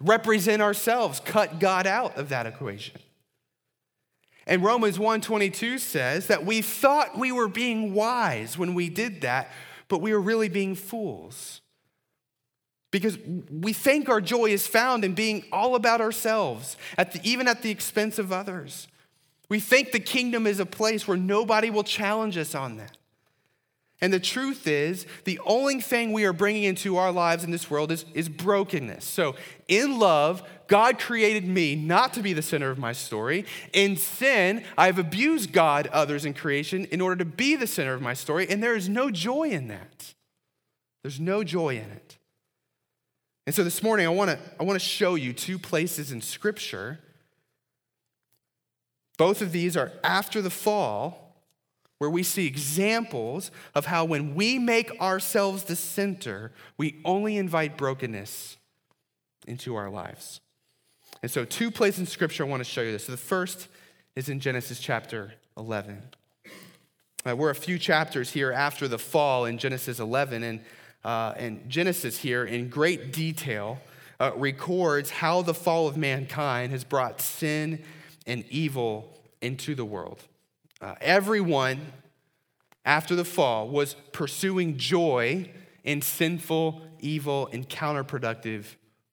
represent 0.00 0.60
ourselves, 0.60 1.18
cut 1.18 1.58
God 1.58 1.86
out 1.86 2.16
of 2.18 2.28
that 2.28 2.46
equation. 2.46 3.00
And 4.46 4.62
Romans 4.62 4.98
1:22 4.98 5.78
says 5.78 6.26
that 6.26 6.44
we 6.44 6.62
thought 6.62 7.18
we 7.18 7.32
were 7.32 7.48
being 7.48 7.94
wise 7.94 8.58
when 8.58 8.74
we 8.74 8.88
did 8.88 9.20
that, 9.20 9.50
but 9.88 9.98
we 9.98 10.12
were 10.12 10.20
really 10.20 10.48
being 10.48 10.74
fools. 10.74 11.60
Because 12.90 13.16
we 13.50 13.72
think 13.72 14.08
our 14.08 14.20
joy 14.20 14.46
is 14.46 14.66
found 14.66 15.04
in 15.04 15.14
being 15.14 15.44
all 15.50 15.74
about 15.74 16.00
ourselves, 16.00 16.76
at 16.98 17.12
the, 17.12 17.20
even 17.22 17.48
at 17.48 17.62
the 17.62 17.70
expense 17.70 18.18
of 18.18 18.32
others. 18.32 18.86
We 19.48 19.60
think 19.60 19.92
the 19.92 20.00
kingdom 20.00 20.46
is 20.46 20.60
a 20.60 20.66
place 20.66 21.08
where 21.08 21.16
nobody 21.16 21.70
will 21.70 21.84
challenge 21.84 22.36
us 22.36 22.54
on 22.54 22.76
that. 22.76 22.96
And 24.02 24.12
the 24.12 24.18
truth 24.18 24.66
is, 24.66 25.06
the 25.22 25.38
only 25.46 25.80
thing 25.80 26.12
we 26.12 26.24
are 26.24 26.32
bringing 26.32 26.64
into 26.64 26.96
our 26.96 27.12
lives 27.12 27.44
in 27.44 27.52
this 27.52 27.70
world 27.70 27.92
is, 27.92 28.04
is 28.14 28.28
brokenness. 28.28 29.04
So, 29.04 29.36
in 29.68 30.00
love, 30.00 30.42
God 30.66 30.98
created 30.98 31.46
me 31.46 31.76
not 31.76 32.12
to 32.14 32.20
be 32.22 32.32
the 32.32 32.42
center 32.42 32.68
of 32.68 32.78
my 32.78 32.92
story. 32.92 33.46
In 33.72 33.96
sin, 33.96 34.64
I've 34.76 34.98
abused 34.98 35.52
God, 35.52 35.86
others, 35.92 36.24
in 36.24 36.34
creation 36.34 36.84
in 36.86 37.00
order 37.00 37.14
to 37.16 37.24
be 37.24 37.54
the 37.54 37.68
center 37.68 37.94
of 37.94 38.02
my 38.02 38.12
story, 38.12 38.48
and 38.50 38.60
there 38.60 38.74
is 38.74 38.88
no 38.88 39.08
joy 39.08 39.50
in 39.50 39.68
that. 39.68 40.14
There's 41.02 41.20
no 41.20 41.44
joy 41.44 41.76
in 41.76 41.90
it. 41.90 42.18
And 43.46 43.54
so 43.54 43.62
this 43.62 43.84
morning, 43.84 44.06
I 44.06 44.10
want 44.10 44.30
to 44.30 44.38
I 44.58 44.64
want 44.64 44.80
to 44.80 44.84
show 44.84 45.14
you 45.14 45.32
two 45.32 45.60
places 45.60 46.10
in 46.10 46.20
Scripture. 46.20 46.98
Both 49.16 49.42
of 49.42 49.52
these 49.52 49.76
are 49.76 49.92
after 50.02 50.42
the 50.42 50.50
fall 50.50 51.21
where 52.02 52.10
we 52.10 52.24
see 52.24 52.48
examples 52.48 53.52
of 53.76 53.86
how 53.86 54.04
when 54.04 54.34
we 54.34 54.58
make 54.58 54.90
ourselves 55.00 55.62
the 55.62 55.76
center, 55.76 56.50
we 56.76 57.00
only 57.04 57.36
invite 57.36 57.78
brokenness 57.78 58.56
into 59.46 59.76
our 59.76 59.88
lives. 59.88 60.40
And 61.22 61.30
so, 61.30 61.44
two 61.44 61.70
places 61.70 62.00
in 62.00 62.06
Scripture 62.06 62.44
I 62.44 62.48
want 62.48 62.58
to 62.58 62.68
show 62.68 62.82
you 62.82 62.90
this. 62.90 63.04
So 63.04 63.12
the 63.12 63.18
first 63.18 63.68
is 64.16 64.28
in 64.28 64.40
Genesis 64.40 64.80
chapter 64.80 65.34
11. 65.56 66.02
Uh, 67.24 67.36
we're 67.36 67.50
a 67.50 67.54
few 67.54 67.78
chapters 67.78 68.32
here 68.32 68.50
after 68.50 68.88
the 68.88 68.98
fall 68.98 69.44
in 69.44 69.56
Genesis 69.56 70.00
11, 70.00 70.42
and, 70.42 70.60
uh, 71.04 71.34
and 71.36 71.70
Genesis 71.70 72.18
here, 72.18 72.44
in 72.44 72.68
great 72.68 73.12
detail, 73.12 73.78
uh, 74.18 74.32
records 74.34 75.08
how 75.08 75.40
the 75.40 75.54
fall 75.54 75.86
of 75.86 75.96
mankind 75.96 76.72
has 76.72 76.82
brought 76.82 77.20
sin 77.20 77.80
and 78.26 78.44
evil 78.50 79.16
into 79.40 79.76
the 79.76 79.84
world. 79.84 80.24
Uh, 80.82 80.96
everyone 81.00 81.80
after 82.84 83.14
the 83.14 83.24
fall 83.24 83.68
was 83.68 83.94
pursuing 84.10 84.76
joy 84.76 85.48
in 85.84 86.02
sinful, 86.02 86.82
evil, 86.98 87.48
and 87.52 87.68
counterproductive 87.68 88.64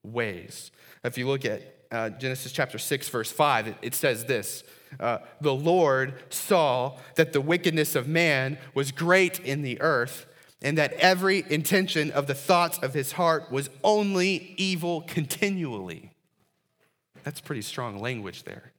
ways. 0.04 0.72
If 1.04 1.18
you 1.20 1.28
look 1.28 1.46
at 1.46 1.62
uh, 1.92 2.10
Genesis 2.10 2.52
chapter 2.52 2.80
6, 2.80 3.10
verse 3.10 3.32
5, 3.32 3.68
it, 3.68 3.76
it 3.84 3.96
says 3.96 4.26
this 4.26 4.64
uh, 5.00 5.20
The 5.42 5.54
Lord 5.54 6.16
saw 6.30 6.98
that 7.16 7.34
the 7.34 7.42
wickedness 7.42 7.96
of 7.96 8.08
man 8.08 8.58
was 8.74 8.92
great 8.92 9.40
in 9.40 9.62
the 9.62 9.80
earth, 9.80 10.26
and 10.64 10.76
that 10.80 10.94
every 10.94 11.46
intention 11.50 12.10
of 12.12 12.26
the 12.26 12.34
thoughts 12.34 12.80
of 12.80 12.96
his 12.96 13.12
heart 13.12 13.52
was 13.52 13.70
only 13.84 14.56
evil 14.58 15.02
continually. 15.02 16.14
That's 17.24 17.42
pretty 17.42 17.62
strong 17.62 18.00
language 18.00 18.44
there, 18.44 18.72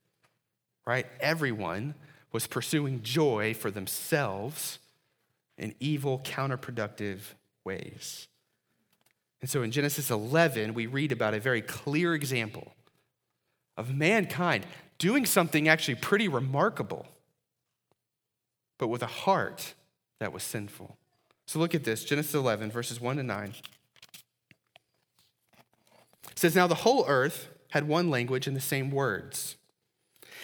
right? 0.84 1.06
Everyone 1.20 1.94
was 2.32 2.46
pursuing 2.46 3.02
joy 3.02 3.54
for 3.54 3.70
themselves 3.70 4.78
in 5.58 5.74
evil, 5.80 6.20
counterproductive 6.20 7.18
ways. 7.64 8.28
And 9.40 9.48
so 9.48 9.62
in 9.62 9.70
Genesis 9.70 10.10
11, 10.10 10.74
we 10.74 10.86
read 10.86 11.12
about 11.12 11.34
a 11.34 11.40
very 11.40 11.62
clear 11.62 12.14
example 12.14 12.74
of 13.76 13.94
mankind 13.94 14.66
doing 14.98 15.24
something 15.24 15.68
actually 15.68 15.94
pretty 15.94 16.28
remarkable, 16.28 17.06
but 18.78 18.88
with 18.88 19.02
a 19.02 19.06
heart 19.06 19.74
that 20.18 20.32
was 20.32 20.42
sinful. 20.42 20.96
So 21.46 21.58
look 21.58 21.74
at 21.74 21.84
this 21.84 22.04
Genesis 22.04 22.34
11, 22.34 22.70
verses 22.70 23.00
1 23.00 23.16
to 23.16 23.22
9. 23.22 23.54
It 26.30 26.38
says, 26.38 26.54
Now 26.54 26.66
the 26.66 26.76
whole 26.76 27.04
earth 27.08 27.48
had 27.70 27.88
one 27.88 28.10
language 28.10 28.46
and 28.46 28.54
the 28.54 28.60
same 28.60 28.90
words. 28.90 29.56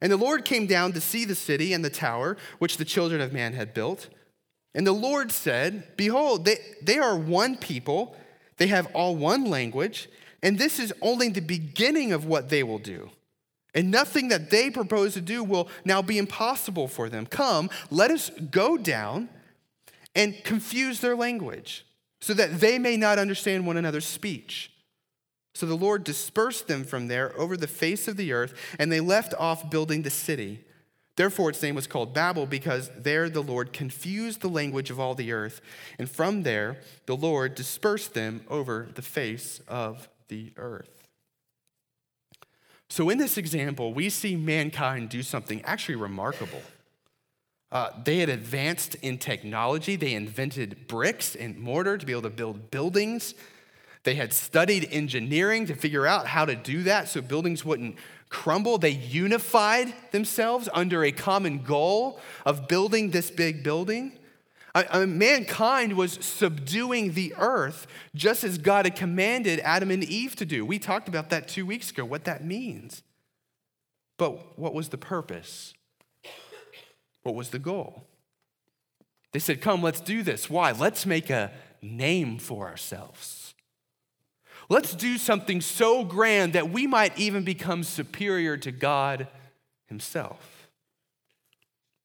And 0.00 0.12
the 0.12 0.16
Lord 0.16 0.44
came 0.44 0.66
down 0.66 0.92
to 0.92 1.00
see 1.00 1.24
the 1.24 1.34
city 1.34 1.72
and 1.72 1.84
the 1.84 1.90
tower 1.90 2.36
which 2.58 2.76
the 2.76 2.84
children 2.84 3.20
of 3.20 3.32
man 3.32 3.54
had 3.54 3.72
built. 3.72 4.08
And 4.74 4.86
the 4.86 4.92
Lord 4.92 5.32
said, 5.32 5.96
Behold, 5.96 6.44
they, 6.44 6.56
they 6.82 6.98
are 6.98 7.16
one 7.16 7.56
people, 7.56 8.14
they 8.58 8.66
have 8.66 8.86
all 8.94 9.16
one 9.16 9.44
language, 9.46 10.08
and 10.42 10.58
this 10.58 10.78
is 10.78 10.92
only 11.00 11.30
the 11.30 11.40
beginning 11.40 12.12
of 12.12 12.26
what 12.26 12.50
they 12.50 12.62
will 12.62 12.78
do. 12.78 13.10
And 13.74 13.90
nothing 13.90 14.28
that 14.28 14.50
they 14.50 14.70
propose 14.70 15.14
to 15.14 15.20
do 15.20 15.42
will 15.42 15.68
now 15.84 16.02
be 16.02 16.18
impossible 16.18 16.88
for 16.88 17.08
them. 17.08 17.26
Come, 17.26 17.70
let 17.90 18.10
us 18.10 18.30
go 18.50 18.76
down 18.76 19.28
and 20.14 20.34
confuse 20.44 21.00
their 21.00 21.14
language 21.14 21.86
so 22.20 22.32
that 22.34 22.60
they 22.60 22.78
may 22.78 22.96
not 22.96 23.18
understand 23.18 23.66
one 23.66 23.76
another's 23.76 24.06
speech. 24.06 24.72
So 25.56 25.64
the 25.64 25.74
Lord 25.74 26.04
dispersed 26.04 26.68
them 26.68 26.84
from 26.84 27.08
there 27.08 27.32
over 27.34 27.56
the 27.56 27.66
face 27.66 28.08
of 28.08 28.18
the 28.18 28.30
earth, 28.30 28.52
and 28.78 28.92
they 28.92 29.00
left 29.00 29.32
off 29.38 29.70
building 29.70 30.02
the 30.02 30.10
city. 30.10 30.62
Therefore, 31.16 31.48
its 31.48 31.62
name 31.62 31.74
was 31.74 31.86
called 31.86 32.12
Babel, 32.12 32.44
because 32.44 32.90
there 32.94 33.30
the 33.30 33.42
Lord 33.42 33.72
confused 33.72 34.42
the 34.42 34.50
language 34.50 34.90
of 34.90 35.00
all 35.00 35.14
the 35.14 35.32
earth. 35.32 35.62
And 35.98 36.10
from 36.10 36.42
there, 36.42 36.80
the 37.06 37.16
Lord 37.16 37.54
dispersed 37.54 38.12
them 38.12 38.44
over 38.50 38.90
the 38.96 39.00
face 39.00 39.62
of 39.66 40.10
the 40.28 40.52
earth. 40.58 41.08
So, 42.90 43.08
in 43.08 43.16
this 43.16 43.38
example, 43.38 43.94
we 43.94 44.10
see 44.10 44.36
mankind 44.36 45.08
do 45.08 45.22
something 45.22 45.62
actually 45.62 45.96
remarkable. 45.96 46.60
Uh, 47.72 47.92
they 48.04 48.18
had 48.18 48.28
advanced 48.28 48.94
in 48.96 49.16
technology. 49.16 49.96
They 49.96 50.12
invented 50.12 50.86
bricks 50.86 51.34
and 51.34 51.58
mortar 51.58 51.96
to 51.96 52.04
be 52.04 52.12
able 52.12 52.22
to 52.22 52.30
build 52.30 52.70
buildings. 52.70 53.32
They 54.06 54.14
had 54.14 54.32
studied 54.32 54.88
engineering 54.92 55.66
to 55.66 55.74
figure 55.74 56.06
out 56.06 56.28
how 56.28 56.44
to 56.44 56.54
do 56.54 56.84
that 56.84 57.08
so 57.08 57.20
buildings 57.20 57.64
wouldn't 57.64 57.96
crumble. 58.28 58.78
They 58.78 58.90
unified 58.90 59.92
themselves 60.12 60.68
under 60.72 61.02
a 61.02 61.10
common 61.10 61.64
goal 61.64 62.20
of 62.44 62.68
building 62.68 63.10
this 63.10 63.32
big 63.32 63.64
building. 63.64 64.16
I, 64.76 64.86
I, 64.92 65.06
mankind 65.06 65.96
was 65.96 66.24
subduing 66.24 67.14
the 67.14 67.34
earth 67.36 67.88
just 68.14 68.44
as 68.44 68.58
God 68.58 68.86
had 68.86 68.94
commanded 68.94 69.58
Adam 69.64 69.90
and 69.90 70.04
Eve 70.04 70.36
to 70.36 70.46
do. 70.46 70.64
We 70.64 70.78
talked 70.78 71.08
about 71.08 71.30
that 71.30 71.48
two 71.48 71.66
weeks 71.66 71.90
ago, 71.90 72.04
what 72.04 72.26
that 72.26 72.44
means. 72.44 73.02
But 74.18 74.56
what 74.56 74.72
was 74.72 74.90
the 74.90 74.98
purpose? 74.98 75.74
What 77.24 77.34
was 77.34 77.50
the 77.50 77.58
goal? 77.58 78.06
They 79.32 79.40
said, 79.40 79.60
Come, 79.60 79.82
let's 79.82 80.00
do 80.00 80.22
this. 80.22 80.48
Why? 80.48 80.70
Let's 80.70 81.06
make 81.06 81.28
a 81.28 81.50
name 81.82 82.38
for 82.38 82.68
ourselves. 82.68 83.45
Let's 84.68 84.94
do 84.94 85.16
something 85.16 85.60
so 85.60 86.04
grand 86.04 86.54
that 86.54 86.70
we 86.70 86.86
might 86.86 87.16
even 87.18 87.44
become 87.44 87.84
superior 87.84 88.56
to 88.58 88.72
God 88.72 89.28
Himself. 89.86 90.68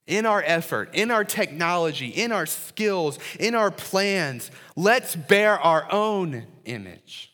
In 0.05 0.25
our 0.25 0.43
effort, 0.45 0.89
in 0.93 1.09
our 1.09 1.23
technology, 1.23 2.07
in 2.07 2.31
our 2.31 2.45
skills, 2.45 3.17
in 3.39 3.55
our 3.55 3.71
plans, 3.71 4.51
let's 4.75 5.15
bear 5.15 5.57
our 5.59 5.91
own 5.91 6.45
image. 6.65 7.31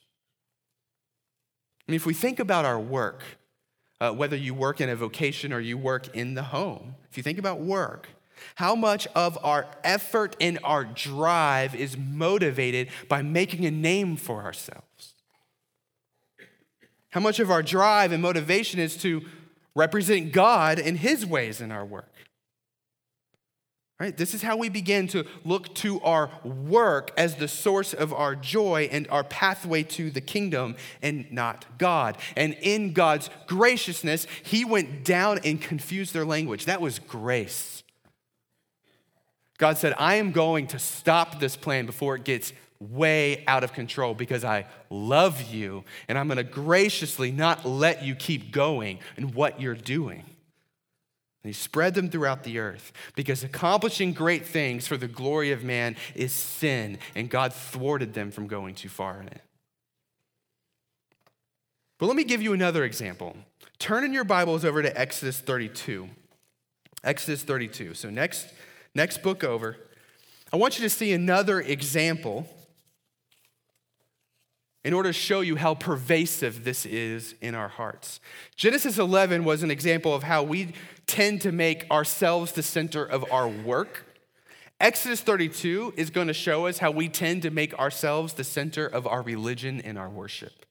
I 1.88 1.92
mean, 1.92 1.96
if 1.96 2.06
we 2.06 2.14
think 2.14 2.40
about 2.40 2.66
our 2.66 2.80
work, 2.80 3.24
uh, 4.00 4.12
whether 4.12 4.36
you 4.36 4.54
work 4.54 4.80
in 4.80 4.90
a 4.90 4.96
vocation 4.96 5.52
or 5.52 5.60
you 5.60 5.78
work 5.78 6.16
in 6.16 6.36
the 6.36 6.44
home, 6.44 6.96
if 7.10 7.18
you 7.18 7.24
think 7.24 7.40
about 7.40 7.60
work, 7.60 8.10
how 8.56 8.76
much 8.76 9.08
of 9.16 9.38
our 9.44 9.66
effort 9.84 10.36
and 10.40 10.60
our 10.63 10.84
drive 10.84 11.74
is 11.74 11.98
motivated 11.98 12.90
by 13.10 13.22
making 13.22 13.66
a 13.66 13.72
name 13.72 14.16
for 14.16 14.44
ourselves? 14.44 14.87
How 17.12 17.20
much 17.20 17.39
of 17.39 17.50
our 17.50 17.63
drive 17.63 18.12
and 18.12 18.22
motivation 18.22 18.80
is 18.80 18.98
to 18.98 19.22
represent 19.76 20.32
God 20.32 20.80
in 20.80 20.96
His 20.96 21.26
ways 21.26 21.62
in 21.62 21.72
our 21.72 21.86
work? 21.86 22.13
Right? 24.00 24.15
This 24.15 24.36
is 24.36 24.43
how 24.43 24.58
we 24.58 24.70
begin 24.70 25.08
to 25.08 25.26
look 25.43 25.74
to 25.76 26.00
our 26.02 26.30
work 26.43 27.12
as 27.17 27.36
the 27.36 27.48
source 27.48 27.96
of 27.96 28.13
our 28.13 28.36
joy 28.36 28.88
and 28.91 29.08
our 29.10 29.24
pathway 29.24 29.82
to 29.84 30.12
the 30.12 30.22
kingdom 30.22 30.76
and 31.02 31.32
not 31.32 31.65
God. 31.80 32.17
And 32.36 32.56
in 32.62 32.93
God's 32.93 33.32
graciousness, 33.48 34.28
He 34.43 34.63
went 34.63 35.04
down 35.04 35.39
and 35.43 35.60
confused 35.60 36.13
their 36.13 36.26
language. 36.26 36.65
That 36.65 36.82
was 36.82 37.00
grace. 37.00 37.84
God 39.58 39.78
said, 39.78 39.96
I 39.98 40.15
am 40.15 40.32
going 40.32 40.67
to 40.67 40.80
stop 40.80 41.39
this 41.39 41.56
plan 41.56 41.88
before 41.88 42.15
it 42.15 42.24
gets 42.24 42.54
way 42.80 43.44
out 43.48 43.63
of 43.63 43.74
control 43.74 44.13
because 44.13 44.44
I 44.44 44.66
love 44.90 45.42
you 45.42 45.84
and 46.08 46.18
I'm 46.18 46.28
going 46.28 46.38
to 46.38 46.44
graciously 46.44 47.32
not 47.32 47.66
let 47.66 48.04
you 48.04 48.16
keep 48.16 48.52
going 48.52 49.00
in 49.18 49.34
what 49.34 49.60
you're 49.62 49.76
doing. 49.76 50.24
And 51.44 51.50
he 51.50 51.54
spread 51.54 51.94
them 51.94 52.10
throughout 52.10 52.44
the 52.44 52.60
earth 52.60 52.92
because 53.16 53.44
accomplishing 53.44 54.13
great 54.13 54.46
things 54.46 54.86
for 54.86 54.98
the 54.98 55.08
glory 55.08 55.52
of 55.52 55.63
man 55.63 55.96
is 56.13 56.34
sin, 56.34 56.98
and 57.16 57.30
God 57.30 57.54
thwarted 57.54 58.13
them 58.13 58.32
from 58.32 58.48
going 58.48 58.76
too 58.76 58.90
far 58.90 59.22
in 59.22 59.28
it. 59.28 59.42
But 61.98 62.08
let 62.08 62.16
me 62.16 62.26
give 62.26 62.42
you 62.42 62.54
another 62.54 62.84
example. 62.84 63.38
Turn 63.80 64.04
in 64.04 64.13
your 64.13 64.24
Bibles 64.24 64.66
over 64.66 64.82
to 64.82 65.00
Exodus 65.00 65.40
32. 65.40 66.10
Exodus 67.04 67.44
32. 67.44 67.94
So, 67.94 68.10
next, 68.10 68.50
next 68.94 69.24
book 69.24 69.44
over, 69.44 69.78
I 70.52 70.58
want 70.58 70.78
you 70.78 70.84
to 70.84 70.90
see 70.90 71.13
another 71.13 71.62
example 71.62 72.48
in 74.88 74.93
order 74.93 75.10
to 75.10 75.13
show 75.13 75.41
you 75.41 75.58
how 75.58 75.76
pervasive 75.76 76.63
this 76.63 76.86
is 76.86 77.36
in 77.41 77.54
our 77.54 77.67
hearts. 77.67 78.21
Genesis 78.56 78.97
11 78.97 79.43
was 79.43 79.62
an 79.62 79.69
example 79.69 80.15
of 80.15 80.23
how 80.23 80.41
we 80.41 80.71
tend 81.06 81.41
to 81.41 81.52
make 81.52 81.86
ourselves 81.91 82.54
the 82.54 82.63
center 82.63 83.04
of 83.04 83.30
our 83.30 83.50
work. 83.50 84.06
Exodus 84.80 85.19
32 85.19 85.93
is 85.97 86.10
going 86.10 86.28
to 86.28 86.34
show 86.34 86.67
us 86.67 86.78
how 86.78 86.89
we 86.89 87.10
tend 87.10 87.41
to 87.41 87.52
make 87.52 87.78
ourselves 87.78 88.36
the 88.36 88.45
center 88.45 88.88
of 88.88 89.06
our 89.06 89.21
religion 89.21 89.82
and 89.82 89.97
our 89.97 90.10
worship. 90.10 90.65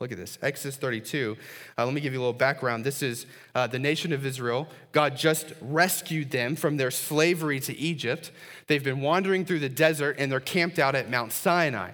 Look 0.00 0.10
at 0.10 0.18
this 0.18 0.36
Exodus 0.42 0.76
32. 0.76 1.36
Uh, 1.78 1.84
let 1.84 1.94
me 1.94 2.00
give 2.00 2.12
you 2.12 2.18
a 2.18 2.22
little 2.22 2.32
background. 2.32 2.84
This 2.84 3.04
is 3.04 3.26
uh, 3.54 3.68
the 3.68 3.78
nation 3.78 4.12
of 4.12 4.26
Israel. 4.26 4.66
God 4.90 5.16
just 5.16 5.52
rescued 5.60 6.32
them 6.32 6.56
from 6.56 6.76
their 6.76 6.90
slavery 6.90 7.60
to 7.60 7.78
Egypt. 7.78 8.32
They've 8.66 8.82
been 8.82 9.00
wandering 9.00 9.44
through 9.44 9.60
the 9.60 9.68
desert 9.68 10.16
and 10.18 10.32
they're 10.32 10.40
camped 10.40 10.80
out 10.80 10.96
at 10.96 11.08
Mount 11.08 11.30
Sinai. 11.30 11.92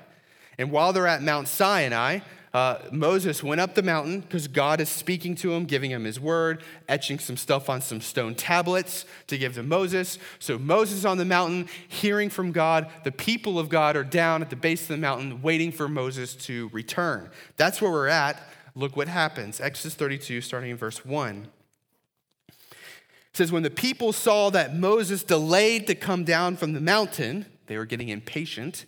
And 0.58 0.70
while 0.70 0.92
they're 0.92 1.06
at 1.06 1.22
Mount 1.22 1.48
Sinai, 1.48 2.20
uh, 2.56 2.78
Moses 2.90 3.42
went 3.42 3.60
up 3.60 3.74
the 3.74 3.82
mountain 3.82 4.20
because 4.20 4.48
God 4.48 4.80
is 4.80 4.88
speaking 4.88 5.34
to 5.36 5.52
him, 5.52 5.66
giving 5.66 5.90
him 5.90 6.04
his 6.04 6.18
word, 6.18 6.62
etching 6.88 7.18
some 7.18 7.36
stuff 7.36 7.68
on 7.68 7.82
some 7.82 8.00
stone 8.00 8.34
tablets 8.34 9.04
to 9.26 9.36
give 9.36 9.54
to 9.56 9.62
Moses. 9.62 10.18
So 10.38 10.58
Moses 10.58 11.04
on 11.04 11.18
the 11.18 11.26
mountain, 11.26 11.68
hearing 11.86 12.30
from 12.30 12.52
God. 12.52 12.90
The 13.04 13.12
people 13.12 13.58
of 13.58 13.68
God 13.68 13.94
are 13.94 14.04
down 14.04 14.40
at 14.40 14.48
the 14.48 14.56
base 14.56 14.80
of 14.82 14.88
the 14.88 14.96
mountain, 14.96 15.42
waiting 15.42 15.70
for 15.70 15.86
Moses 15.86 16.34
to 16.46 16.70
return. 16.72 17.28
That's 17.58 17.82
where 17.82 17.90
we're 17.90 18.08
at. 18.08 18.42
Look 18.74 18.96
what 18.96 19.08
happens. 19.08 19.60
Exodus 19.60 19.94
32, 19.94 20.40
starting 20.40 20.70
in 20.70 20.78
verse 20.78 21.04
1. 21.04 21.48
It 22.48 22.56
says, 23.34 23.52
When 23.52 23.64
the 23.64 23.70
people 23.70 24.14
saw 24.14 24.48
that 24.48 24.74
Moses 24.74 25.22
delayed 25.22 25.86
to 25.88 25.94
come 25.94 26.24
down 26.24 26.56
from 26.56 26.72
the 26.72 26.80
mountain, 26.80 27.44
they 27.66 27.76
were 27.76 27.84
getting 27.84 28.08
impatient. 28.08 28.86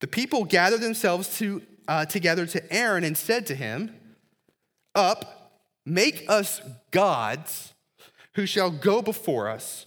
The 0.00 0.06
people 0.06 0.44
gathered 0.44 0.80
themselves 0.80 1.38
to 1.38 1.62
uh, 1.90 2.04
together 2.06 2.46
to 2.46 2.72
Aaron 2.72 3.04
and 3.04 3.16
said 3.16 3.46
to 3.46 3.54
him, 3.54 3.92
Up, 4.94 5.60
make 5.84 6.24
us 6.28 6.60
gods 6.92 7.74
who 8.34 8.46
shall 8.46 8.70
go 8.70 9.02
before 9.02 9.48
us. 9.48 9.86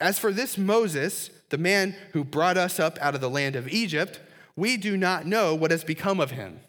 As 0.00 0.18
for 0.18 0.32
this 0.32 0.58
Moses, 0.58 1.30
the 1.50 1.58
man 1.58 1.94
who 2.12 2.24
brought 2.24 2.56
us 2.56 2.80
up 2.80 2.98
out 3.00 3.14
of 3.14 3.20
the 3.20 3.30
land 3.30 3.54
of 3.54 3.68
Egypt, 3.68 4.20
we 4.56 4.76
do 4.76 4.96
not 4.96 5.26
know 5.26 5.54
what 5.54 5.70
has 5.70 5.84
become 5.84 6.18
of 6.18 6.32
him. 6.32 6.60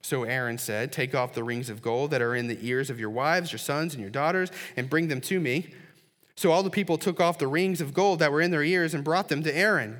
So 0.00 0.24
Aaron 0.24 0.56
said, 0.56 0.90
Take 0.90 1.14
off 1.14 1.34
the 1.34 1.44
rings 1.44 1.68
of 1.68 1.82
gold 1.82 2.12
that 2.12 2.22
are 2.22 2.34
in 2.34 2.46
the 2.46 2.58
ears 2.66 2.88
of 2.88 2.98
your 2.98 3.10
wives, 3.10 3.52
your 3.52 3.58
sons, 3.58 3.92
and 3.92 4.00
your 4.00 4.10
daughters, 4.10 4.50
and 4.76 4.88
bring 4.88 5.08
them 5.08 5.20
to 5.22 5.38
me. 5.38 5.74
So 6.34 6.50
all 6.50 6.62
the 6.62 6.70
people 6.70 6.96
took 6.96 7.20
off 7.20 7.38
the 7.38 7.46
rings 7.46 7.80
of 7.80 7.92
gold 7.92 8.20
that 8.20 8.32
were 8.32 8.40
in 8.40 8.52
their 8.52 8.62
ears 8.62 8.94
and 8.94 9.04
brought 9.04 9.28
them 9.28 9.42
to 9.42 9.54
Aaron. 9.54 9.98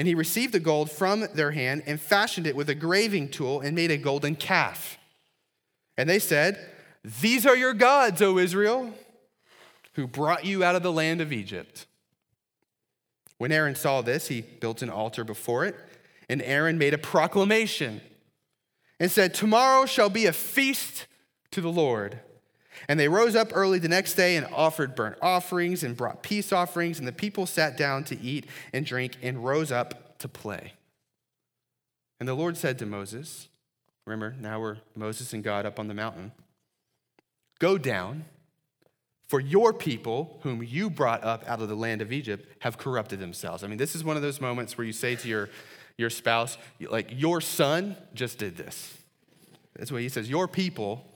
And 0.00 0.08
he 0.08 0.14
received 0.14 0.54
the 0.54 0.60
gold 0.60 0.90
from 0.90 1.28
their 1.34 1.50
hand 1.50 1.82
and 1.84 2.00
fashioned 2.00 2.46
it 2.46 2.56
with 2.56 2.70
a 2.70 2.74
graving 2.74 3.28
tool 3.28 3.60
and 3.60 3.76
made 3.76 3.90
a 3.90 3.98
golden 3.98 4.34
calf. 4.34 4.96
And 5.98 6.08
they 6.08 6.18
said, 6.18 6.58
These 7.20 7.44
are 7.44 7.54
your 7.54 7.74
gods, 7.74 8.22
O 8.22 8.38
Israel, 8.38 8.94
who 9.96 10.06
brought 10.06 10.46
you 10.46 10.64
out 10.64 10.74
of 10.74 10.82
the 10.82 10.90
land 10.90 11.20
of 11.20 11.34
Egypt. 11.34 11.84
When 13.36 13.52
Aaron 13.52 13.74
saw 13.74 14.00
this, 14.00 14.28
he 14.28 14.40
built 14.40 14.80
an 14.80 14.88
altar 14.88 15.22
before 15.22 15.66
it, 15.66 15.76
and 16.30 16.40
Aaron 16.40 16.78
made 16.78 16.94
a 16.94 16.98
proclamation 16.98 18.00
and 18.98 19.10
said, 19.10 19.34
Tomorrow 19.34 19.84
shall 19.84 20.08
be 20.08 20.24
a 20.24 20.32
feast 20.32 21.08
to 21.50 21.60
the 21.60 21.70
Lord. 21.70 22.20
And 22.90 22.98
they 22.98 23.06
rose 23.06 23.36
up 23.36 23.52
early 23.54 23.78
the 23.78 23.88
next 23.88 24.14
day 24.14 24.34
and 24.34 24.44
offered 24.52 24.96
burnt 24.96 25.16
offerings 25.22 25.84
and 25.84 25.96
brought 25.96 26.24
peace 26.24 26.52
offerings, 26.52 26.98
and 26.98 27.06
the 27.06 27.12
people 27.12 27.46
sat 27.46 27.76
down 27.76 28.02
to 28.02 28.20
eat 28.20 28.46
and 28.72 28.84
drink 28.84 29.16
and 29.22 29.44
rose 29.44 29.70
up 29.70 30.18
to 30.18 30.26
play. 30.26 30.72
And 32.18 32.28
the 32.28 32.34
Lord 32.34 32.56
said 32.56 32.80
to 32.80 32.86
Moses, 32.86 33.46
Remember, 34.06 34.34
now 34.40 34.58
we're 34.58 34.78
Moses 34.96 35.32
and 35.32 35.44
God 35.44 35.66
up 35.66 35.78
on 35.78 35.86
the 35.86 35.94
mountain. 35.94 36.32
Go 37.60 37.78
down, 37.78 38.24
for 39.28 39.38
your 39.38 39.72
people, 39.72 40.40
whom 40.42 40.60
you 40.60 40.90
brought 40.90 41.22
up 41.22 41.48
out 41.48 41.62
of 41.62 41.68
the 41.68 41.76
land 41.76 42.02
of 42.02 42.10
Egypt, 42.10 42.44
have 42.58 42.76
corrupted 42.76 43.20
themselves. 43.20 43.62
I 43.62 43.68
mean, 43.68 43.78
this 43.78 43.94
is 43.94 44.02
one 44.02 44.16
of 44.16 44.22
those 44.22 44.40
moments 44.40 44.76
where 44.76 44.84
you 44.84 44.92
say 44.92 45.14
to 45.14 45.28
your, 45.28 45.48
your 45.96 46.10
spouse, 46.10 46.58
like, 46.80 47.12
your 47.12 47.40
son 47.40 47.94
just 48.14 48.38
did 48.38 48.56
this. 48.56 48.98
That's 49.76 49.92
what 49.92 50.00
he 50.00 50.08
says. 50.08 50.28
Your 50.28 50.48
people, 50.48 51.06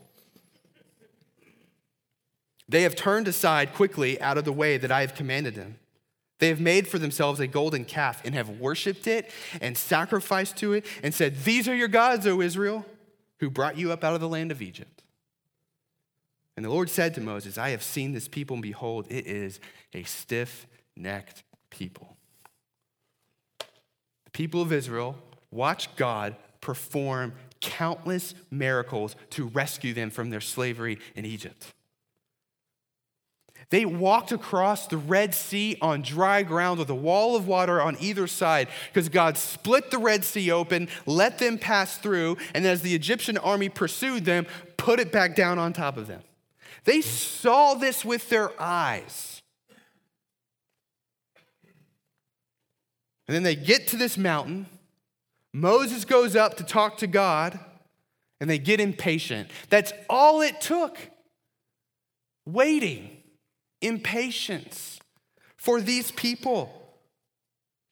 they 2.69 2.83
have 2.83 2.97
turned 2.97 3.29
aside 3.29 3.75
quickly 3.75 4.21
out 4.21 4.39
of 4.39 4.45
the 4.45 4.53
way 4.53 4.79
that 4.79 4.91
I 4.91 5.03
have 5.03 5.15
commanded 5.15 5.55
them. 5.55 5.79
They 6.39 6.49
have 6.49 6.61
made 6.61 6.89
for 6.89 6.99
themselves 6.99 7.41
a 7.41 7.47
golden 7.47 7.85
calf 7.85 8.23
and 8.25 8.35
have 8.35 8.49
worshiped 8.49 9.07
it 9.07 9.31
and 9.61 9.77
sacrificed 9.77 10.57
to 10.59 10.73
it 10.73 10.85
and 11.03 11.15
said, 11.15 11.45
These 11.45 11.69
are 11.69 11.75
your 11.75 11.89
gods, 11.89 12.27
O 12.27 12.41
Israel, 12.41 12.85
who 13.41 13.51
brought 13.51 13.79
you 13.79 13.93
up 13.93 14.03
out 14.03 14.15
of 14.15 14.21
the 14.21 14.29
land 14.29 14.51
of 14.51 14.61
Egypt. 14.61 15.03
And 16.57 16.65
the 16.65 16.71
Lord 16.71 16.89
said 16.89 17.15
to 17.15 17.21
Moses, 17.21 17.59
I 17.59 17.71
have 17.71 17.83
seen 17.83 18.13
this 18.13 18.29
people, 18.29 18.55
and 18.55 18.63
behold, 18.63 19.07
it 19.11 19.27
is 19.27 19.61
a 19.93 20.05
stiff 20.05 20.67
necked 20.97 21.43
people. 21.71 22.17
The 23.59 24.31
people 24.33 24.63
of 24.63 24.73
Israel 24.73 25.17
watch 25.51 25.95
God 25.97 26.37
perform 26.61 27.35
countless 27.61 28.35
miracles 28.51 29.17
to 29.31 29.47
rescue 29.49 29.95
them 29.95 30.11
from 30.11 30.31
their 30.31 30.41
slavery 30.41 30.99
in 31.15 31.25
Egypt. 31.25 31.73
They 33.71 33.85
walked 33.85 34.33
across 34.33 34.87
the 34.87 34.97
Red 34.97 35.35
Sea 35.35 35.77
on 35.81 36.03
dry 36.03 36.43
ground 36.43 36.79
with 36.79 36.91
a 36.91 36.95
wall 36.95 37.37
of 37.37 37.47
water 37.47 37.81
on 37.81 37.97
either 38.01 38.27
side 38.27 38.69
because 38.93 39.09
God 39.09 39.37
split 39.37 39.91
the 39.91 39.99
Red 39.99 40.25
Sea 40.25 40.51
open, 40.51 40.89
let 41.07 41.39
them 41.39 41.59
pass 41.59 41.99
through, 41.99 42.37
and 42.55 42.67
as 42.67 42.83
the 42.83 42.95
Egyptian 42.95 43.39
army 43.39 43.69
pursued 43.69 44.25
them, 44.25 44.47
put 44.77 45.01
it 45.01 45.11
back 45.11 45.35
down 45.35 45.59
on 45.59 45.73
top 45.73 45.97
of 45.97 46.07
them. 46.07 46.23
They 46.85 47.01
saw 47.01 47.75
this 47.75 48.05
with 48.05 48.29
their 48.29 48.51
eyes. 48.61 49.43
And 53.27 53.35
then 53.35 53.43
they 53.43 53.57
get 53.57 53.89
to 53.89 53.97
this 53.97 54.19
mountain. 54.19 54.67
Moses 55.53 56.05
goes 56.05 56.37
up 56.37 56.57
to 56.59 56.65
talk 56.65 56.99
to 56.99 57.07
God, 57.07 57.59
and 58.41 58.51
they 58.51 58.59
get 58.59 58.81
impatient. 58.81 59.49
That's 59.71 59.93
all 60.11 60.43
it 60.43 60.61
took. 60.61 60.99
Waiting, 62.45 63.23
impatience 63.85 64.99
for 65.57 65.81
these 65.81 66.11
people 66.11 66.83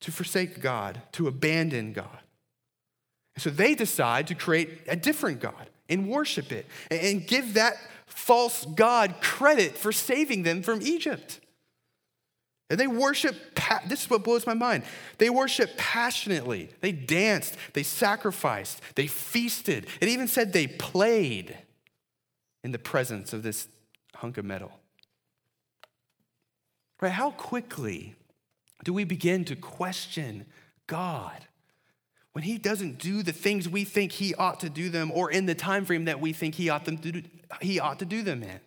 to 0.01 0.11
forsake 0.11 0.61
God, 0.61 1.01
to 1.13 1.29
abandon 1.29 1.93
God. 1.93 2.19
So 3.39 3.51
they 3.51 3.75
decide 3.75 4.27
to 4.27 4.35
create 4.35 4.81
a 4.89 4.97
different 4.97 5.41
God 5.41 5.71
and 5.89 6.09
worship 6.09 6.53
it 6.53 6.67
and 6.91 7.27
give 7.27 7.55
that 7.55 7.75
false 8.07 8.67
God 8.75 9.15
credit 9.21 9.77
for 9.77 9.91
saving 9.93 10.43
them 10.43 10.63
from 10.63 10.83
Egypt. 10.83 11.41
And 12.69 12.79
they 12.81 12.87
worship, 12.87 13.37
this 13.87 14.05
is 14.05 14.11
what 14.11 14.25
blows 14.25 14.47
my 14.47 14.55
mind. 14.55 14.85
They 15.19 15.31
worship 15.31 15.77
passionately. 15.77 16.71
They 16.81 16.93
danced, 16.93 17.57
they 17.75 17.83
sacrificed, 17.83 18.81
they 18.95 19.07
feasted. 19.07 19.87
It 20.01 20.09
even 20.09 20.29
said 20.29 20.53
they 20.53 20.67
played 20.67 21.57
in 22.65 22.73
the 22.73 22.79
presence 22.79 23.33
of 23.33 23.43
this 23.43 23.69
hunk 24.15 24.39
of 24.39 24.45
metal. 24.45 24.73
Right? 27.03 27.13
How 27.13 27.33
quickly 27.33 28.15
do 28.85 28.95
we 28.95 29.05
begin 29.05 29.45
to 29.45 29.57
question 29.57 30.47
God? 30.87 31.47
when 32.33 32.45
he 32.45 32.59
doesn't 32.59 32.99
do 32.99 33.23
the 33.23 33.33
things 33.33 33.69
we 33.69 33.85
think 33.85 34.13
he 34.13 34.35
ought 34.35 34.61
to 34.61 34.71
do 34.71 34.89
them 34.89 35.13
or 35.13 35.31
in 35.31 35.47
the 35.47 35.55
time 35.55 35.85
frame 35.85 36.07
that 36.07 36.21
we 36.21 36.33
think 36.33 36.55
he 36.55 36.69
ought, 36.69 36.85
them 36.85 36.99
to 36.99 37.13
do, 37.13 37.23
he 37.61 37.79
ought 37.79 37.99
to 37.99 38.05
do 38.05 38.23
them 38.23 38.43
in 38.43 38.61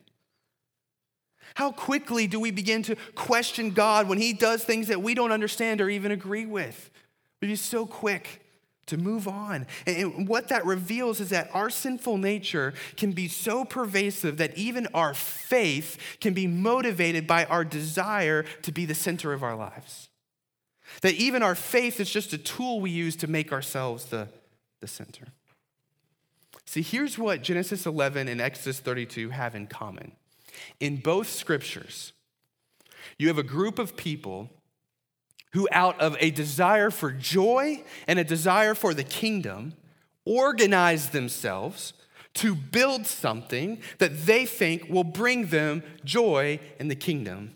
how 1.56 1.72
quickly 1.72 2.28
do 2.28 2.40
we 2.40 2.52
begin 2.52 2.84
to 2.84 2.96
question 3.14 3.72
god 3.72 4.08
when 4.08 4.18
he 4.18 4.34
does 4.34 4.64
things 4.64 4.88
that 4.88 5.02
we 5.02 5.14
don't 5.14 5.32
understand 5.32 5.82
or 5.82 5.90
even 5.90 6.12
agree 6.12 6.46
with 6.46 6.92
we 7.42 7.48
be 7.48 7.56
so 7.56 7.86
quick 7.86 8.45
to 8.88 8.98
move 8.98 9.28
on 9.28 9.66
and 9.88 10.28
what 10.28 10.50
that 10.50 10.66
reveals 10.66 11.20
is 11.20 11.30
that 11.30 11.50
our 11.54 11.70
sinful 11.70 12.18
nature 12.18 12.74
can 12.98 13.12
be 13.12 13.28
so 13.28 13.66
pervasive 13.66 14.38
that 14.38 14.56
even 14.58 14.88
our 14.94 15.14
faith 15.14 15.98
can 16.20 16.34
be 16.34 16.48
motivated 16.48 17.26
by 17.26 17.46
our 17.46 17.64
desire 17.64 18.44
to 18.62 18.72
be 18.72 18.86
the 18.86 18.96
center 18.96 19.34
of 19.34 19.44
our 19.44 19.56
lives 19.56 20.10
that 21.02 21.14
even 21.16 21.44
our 21.44 21.56
faith 21.56 22.00
is 22.00 22.10
just 22.10 22.34
a 22.34 22.38
tool 22.38 22.80
we 22.80 22.90
use 22.90 23.16
to 23.18 23.28
make 23.28 23.52
ourselves 23.52 24.06
the, 24.06 24.28
the 24.82 24.88
center. 24.88 25.28
See, 26.66 26.82
here's 26.82 27.18
what 27.18 27.42
Genesis 27.42 27.86
11 27.86 28.28
and 28.28 28.42
Exodus 28.42 28.80
32 28.80 29.30
have 29.30 29.56
in 29.56 29.68
common. 29.68 30.14
In 30.80 30.98
both 30.98 31.30
scriptures, 31.30 32.14
you 33.18 33.28
have 33.28 33.38
a 33.38 33.44
group 33.44 33.78
of 33.78 33.96
people 33.96 34.50
who, 35.56 35.70
out 35.72 35.98
of 36.02 36.18
a 36.20 36.32
desire 36.32 36.92
for 36.92 37.12
joy 37.12 37.82
and 38.08 38.20
a 38.20 38.26
desire 38.26 38.76
for 38.76 38.94
the 38.94 39.06
kingdom, 39.06 39.74
organize 40.26 41.12
themselves 41.12 41.94
to 42.34 42.54
build 42.54 43.08
something 43.08 43.80
that 44.00 44.26
they 44.26 44.46
think 44.46 44.90
will 44.90 45.06
bring 45.06 45.46
them 45.48 45.82
joy 46.04 46.60
in 46.78 46.90
the 46.90 46.96
kingdom. 46.96 47.56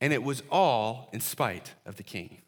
And 0.00 0.12
it 0.12 0.22
was 0.22 0.44
all 0.48 1.10
in 1.12 1.20
spite 1.20 1.74
of 1.84 1.96
the 1.96 2.04
king. 2.04 2.38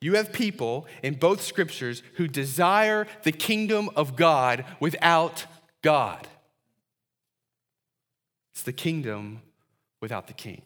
You 0.00 0.14
have 0.14 0.32
people 0.32 0.86
in 1.02 1.16
both 1.16 1.42
scriptures 1.42 2.02
who 2.14 2.26
desire 2.26 3.06
the 3.24 3.32
kingdom 3.32 3.90
of 3.96 4.16
God 4.16 4.64
without 4.80 5.44
God. 5.82 6.26
It's 8.54 8.62
the 8.62 8.72
kingdom 8.72 9.42
without 10.00 10.26
the 10.26 10.32
king. 10.32 10.62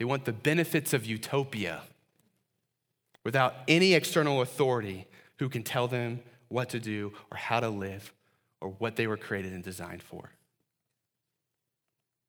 They 0.00 0.06
want 0.06 0.24
the 0.24 0.32
benefits 0.32 0.94
of 0.94 1.04
utopia 1.04 1.82
without 3.22 3.54
any 3.68 3.92
external 3.92 4.40
authority 4.40 5.06
who 5.38 5.50
can 5.50 5.62
tell 5.62 5.88
them 5.88 6.20
what 6.48 6.70
to 6.70 6.80
do 6.80 7.12
or 7.30 7.36
how 7.36 7.60
to 7.60 7.68
live 7.68 8.10
or 8.62 8.70
what 8.70 8.96
they 8.96 9.06
were 9.06 9.18
created 9.18 9.52
and 9.52 9.62
designed 9.62 10.02
for. 10.02 10.30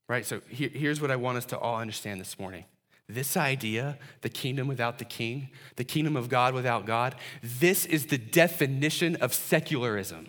Right? 0.10 0.26
So 0.26 0.42
here's 0.50 1.00
what 1.00 1.12
I 1.12 1.16
want 1.16 1.38
us 1.38 1.46
to 1.46 1.58
all 1.58 1.78
understand 1.78 2.20
this 2.20 2.38
morning 2.38 2.66
this 3.08 3.38
idea, 3.38 3.98
the 4.20 4.30
kingdom 4.30 4.68
without 4.68 4.98
the 4.98 5.06
king, 5.06 5.50
the 5.78 5.86
kingdom 5.86 6.18
of 6.18 6.28
God 6.28 6.54
without 6.54 6.86
God, 6.86 7.16
this 7.42 7.86
is 7.86 8.08
the 8.08 8.18
definition 8.18 9.16
of 9.18 9.34
secularism. 9.34 10.28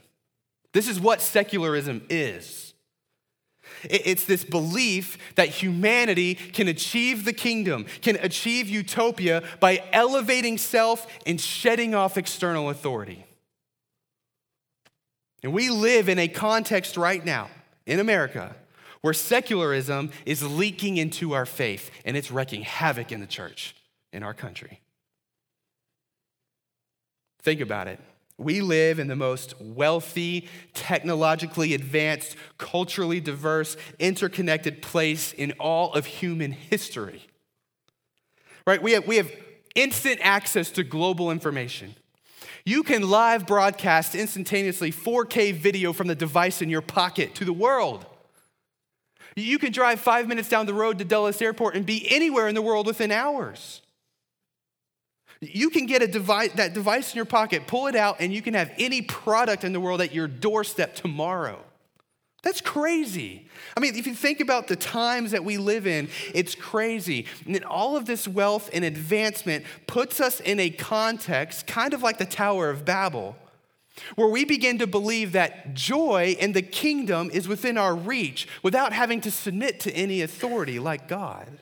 This 0.72 0.86
is 0.86 1.00
what 1.00 1.20
secularism 1.20 2.06
is. 2.08 2.71
It's 3.84 4.24
this 4.24 4.44
belief 4.44 5.18
that 5.34 5.48
humanity 5.48 6.34
can 6.34 6.68
achieve 6.68 7.24
the 7.24 7.32
kingdom, 7.32 7.86
can 8.00 8.16
achieve 8.16 8.68
utopia 8.68 9.42
by 9.60 9.82
elevating 9.92 10.58
self 10.58 11.06
and 11.26 11.40
shedding 11.40 11.94
off 11.94 12.16
external 12.16 12.70
authority. 12.70 13.24
And 15.42 15.52
we 15.52 15.70
live 15.70 16.08
in 16.08 16.18
a 16.18 16.28
context 16.28 16.96
right 16.96 17.24
now 17.24 17.50
in 17.86 17.98
America 17.98 18.54
where 19.00 19.12
secularism 19.12 20.10
is 20.24 20.42
leaking 20.42 20.96
into 20.96 21.32
our 21.32 21.46
faith 21.46 21.90
and 22.04 22.16
it's 22.16 22.30
wreaking 22.30 22.62
havoc 22.62 23.12
in 23.12 23.20
the 23.20 23.26
church 23.26 23.74
in 24.12 24.22
our 24.22 24.34
country. 24.34 24.80
Think 27.42 27.60
about 27.60 27.88
it. 27.88 27.98
We 28.38 28.60
live 28.60 28.98
in 28.98 29.08
the 29.08 29.16
most 29.16 29.54
wealthy, 29.60 30.48
technologically 30.74 31.74
advanced, 31.74 32.36
culturally 32.58 33.20
diverse, 33.20 33.76
interconnected 33.98 34.82
place 34.82 35.32
in 35.32 35.52
all 35.60 35.92
of 35.92 36.06
human 36.06 36.52
history. 36.52 37.26
Right? 38.66 38.82
We 38.82 38.92
have, 38.92 39.06
we 39.06 39.16
have 39.16 39.30
instant 39.74 40.20
access 40.22 40.70
to 40.72 40.82
global 40.82 41.30
information. 41.30 41.94
You 42.64 42.82
can 42.82 43.08
live 43.08 43.46
broadcast 43.46 44.14
instantaneously 44.14 44.92
4K 44.92 45.52
video 45.54 45.92
from 45.92 46.06
the 46.06 46.14
device 46.14 46.62
in 46.62 46.70
your 46.70 46.82
pocket 46.82 47.34
to 47.36 47.44
the 47.44 47.52
world. 47.52 48.06
You 49.34 49.58
can 49.58 49.72
drive 49.72 50.00
five 50.00 50.28
minutes 50.28 50.48
down 50.48 50.66
the 50.66 50.74
road 50.74 50.98
to 50.98 51.04
Dulles 51.04 51.40
Airport 51.40 51.74
and 51.74 51.84
be 51.84 52.06
anywhere 52.10 52.48
in 52.48 52.54
the 52.54 52.62
world 52.62 52.86
within 52.86 53.10
hours. 53.10 53.81
You 55.44 55.70
can 55.70 55.86
get 55.86 56.02
a 56.02 56.06
device, 56.06 56.52
that 56.52 56.72
device 56.72 57.12
in 57.12 57.16
your 57.16 57.24
pocket, 57.24 57.66
pull 57.66 57.88
it 57.88 57.96
out, 57.96 58.16
and 58.20 58.32
you 58.32 58.40
can 58.40 58.54
have 58.54 58.70
any 58.78 59.02
product 59.02 59.64
in 59.64 59.72
the 59.72 59.80
world 59.80 60.00
at 60.00 60.14
your 60.14 60.28
doorstep 60.28 60.94
tomorrow. 60.94 61.58
That's 62.44 62.60
crazy. 62.60 63.48
I 63.76 63.80
mean, 63.80 63.96
if 63.96 64.06
you 64.06 64.14
think 64.14 64.40
about 64.40 64.68
the 64.68 64.76
times 64.76 65.32
that 65.32 65.44
we 65.44 65.58
live 65.58 65.86
in, 65.86 66.08
it's 66.32 66.54
crazy. 66.54 67.26
And 67.46 67.64
all 67.64 67.96
of 67.96 68.06
this 68.06 68.28
wealth 68.28 68.70
and 68.72 68.84
advancement 68.84 69.64
puts 69.88 70.20
us 70.20 70.38
in 70.38 70.60
a 70.60 70.70
context, 70.70 71.66
kind 71.66 71.92
of 71.92 72.02
like 72.02 72.18
the 72.18 72.24
Tower 72.24 72.70
of 72.70 72.84
Babel, 72.84 73.36
where 74.14 74.28
we 74.28 74.44
begin 74.44 74.78
to 74.78 74.86
believe 74.86 75.32
that 75.32 75.74
joy 75.74 76.36
in 76.38 76.52
the 76.52 76.62
kingdom 76.62 77.30
is 77.32 77.48
within 77.48 77.76
our 77.76 77.94
reach 77.94 78.48
without 78.62 78.92
having 78.92 79.20
to 79.22 79.30
submit 79.30 79.80
to 79.80 79.92
any 79.92 80.22
authority 80.22 80.78
like 80.78 81.08
God. 81.08 81.61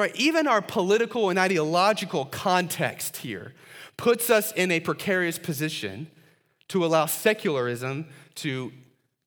Right? 0.00 0.16
Even 0.16 0.46
our 0.46 0.62
political 0.62 1.28
and 1.28 1.38
ideological 1.38 2.24
context 2.24 3.18
here 3.18 3.52
puts 3.98 4.30
us 4.30 4.50
in 4.52 4.70
a 4.70 4.80
precarious 4.80 5.38
position 5.38 6.06
to 6.68 6.84
allow 6.84 7.04
secularism 7.04 8.06
to 8.36 8.72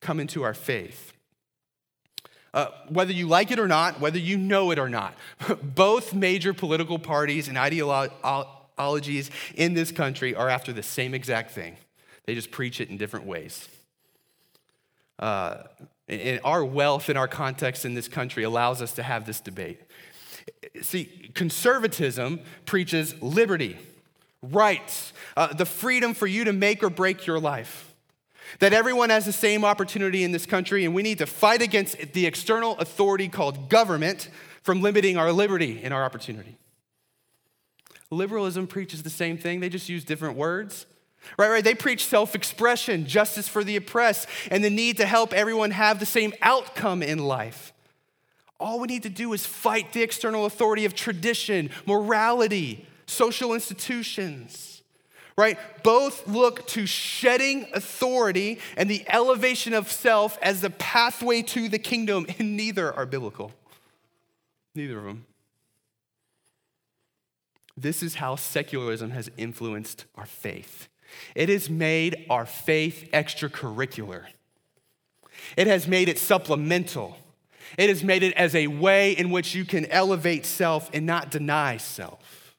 come 0.00 0.18
into 0.18 0.42
our 0.42 0.54
faith. 0.54 1.12
Uh, 2.52 2.68
whether 2.88 3.12
you 3.12 3.28
like 3.28 3.50
it 3.50 3.58
or 3.58 3.68
not, 3.68 4.00
whether 4.00 4.18
you 4.18 4.36
know 4.36 4.70
it 4.72 4.78
or 4.78 4.88
not, 4.88 5.14
both 5.62 6.12
major 6.12 6.52
political 6.52 6.98
parties 6.98 7.48
and 7.48 7.56
ideologies 7.56 9.30
in 9.54 9.74
this 9.74 9.92
country 9.92 10.34
are 10.34 10.48
after 10.48 10.72
the 10.72 10.82
same 10.82 11.14
exact 11.14 11.52
thing. 11.52 11.76
They 12.24 12.34
just 12.34 12.50
preach 12.50 12.80
it 12.80 12.90
in 12.90 12.96
different 12.96 13.26
ways. 13.26 13.68
Uh, 15.18 15.62
and 16.08 16.40
our 16.44 16.64
wealth 16.64 17.08
and 17.08 17.16
our 17.16 17.28
context 17.28 17.84
in 17.84 17.94
this 17.94 18.08
country 18.08 18.42
allows 18.42 18.82
us 18.82 18.92
to 18.94 19.02
have 19.02 19.24
this 19.26 19.40
debate. 19.40 19.80
See, 20.82 21.30
conservatism 21.34 22.40
preaches 22.66 23.20
liberty, 23.22 23.78
rights, 24.42 25.12
uh, 25.36 25.52
the 25.52 25.66
freedom 25.66 26.14
for 26.14 26.26
you 26.26 26.44
to 26.44 26.52
make 26.52 26.82
or 26.82 26.90
break 26.90 27.26
your 27.26 27.40
life 27.40 27.94
that 28.60 28.72
everyone 28.72 29.10
has 29.10 29.24
the 29.24 29.32
same 29.32 29.64
opportunity 29.64 30.24
in 30.24 30.32
this 30.32 30.46
country, 30.46 30.84
and 30.84 30.94
we 30.94 31.02
need 31.02 31.18
to 31.18 31.26
fight 31.26 31.62
against 31.62 32.12
the 32.12 32.26
external 32.26 32.76
authority 32.78 33.28
called 33.28 33.68
government 33.68 34.28
from 34.62 34.80
limiting 34.80 35.16
our 35.16 35.32
liberty 35.32 35.80
and 35.82 35.92
our 35.92 36.04
opportunity. 36.04 36.56
Liberalism 38.10 38.66
preaches 38.66 39.02
the 39.02 39.10
same 39.10 39.36
thing, 39.36 39.60
they 39.60 39.68
just 39.68 39.88
use 39.88 40.04
different 40.04 40.36
words. 40.36 40.86
Right, 41.38 41.48
right. 41.48 41.64
They 41.64 41.74
preach 41.74 42.04
self 42.04 42.34
expression, 42.34 43.06
justice 43.06 43.48
for 43.48 43.64
the 43.64 43.76
oppressed, 43.76 44.28
and 44.50 44.62
the 44.62 44.68
need 44.68 44.98
to 44.98 45.06
help 45.06 45.32
everyone 45.32 45.70
have 45.70 45.98
the 45.98 46.04
same 46.04 46.34
outcome 46.42 47.02
in 47.02 47.18
life. 47.18 47.72
All 48.64 48.80
we 48.80 48.86
need 48.86 49.02
to 49.02 49.10
do 49.10 49.34
is 49.34 49.44
fight 49.44 49.92
the 49.92 50.02
external 50.02 50.46
authority 50.46 50.86
of 50.86 50.94
tradition, 50.94 51.70
morality, 51.86 52.86
social 53.06 53.52
institutions 53.52 54.74
right? 55.36 55.58
Both 55.82 56.28
look 56.28 56.66
to 56.68 56.86
shedding 56.86 57.66
authority 57.74 58.60
and 58.76 58.88
the 58.88 59.04
elevation 59.08 59.74
of 59.74 59.90
self 59.90 60.38
as 60.40 60.60
the 60.60 60.70
pathway 60.70 61.42
to 61.42 61.68
the 61.68 61.78
kingdom, 61.78 62.26
and 62.38 62.56
neither 62.56 62.92
are 62.92 63.06
biblical. 63.06 63.52
Neither 64.74 64.98
of 64.98 65.04
them. 65.04 65.26
This 67.76 68.02
is 68.02 68.16
how 68.16 68.36
secularism 68.36 69.10
has 69.10 69.30
influenced 69.36 70.04
our 70.14 70.26
faith. 70.26 70.88
It 71.34 71.48
has 71.48 71.68
made 71.68 72.26
our 72.30 72.46
faith 72.46 73.08
extracurricular. 73.12 74.26
It 75.56 75.66
has 75.66 75.88
made 75.88 76.08
it 76.08 76.18
supplemental. 76.18 77.18
It 77.76 77.88
has 77.88 78.04
made 78.04 78.22
it 78.22 78.34
as 78.34 78.54
a 78.54 78.66
way 78.66 79.12
in 79.12 79.30
which 79.30 79.54
you 79.54 79.64
can 79.64 79.86
elevate 79.86 80.46
self 80.46 80.90
and 80.92 81.06
not 81.06 81.30
deny 81.30 81.76
self. 81.76 82.56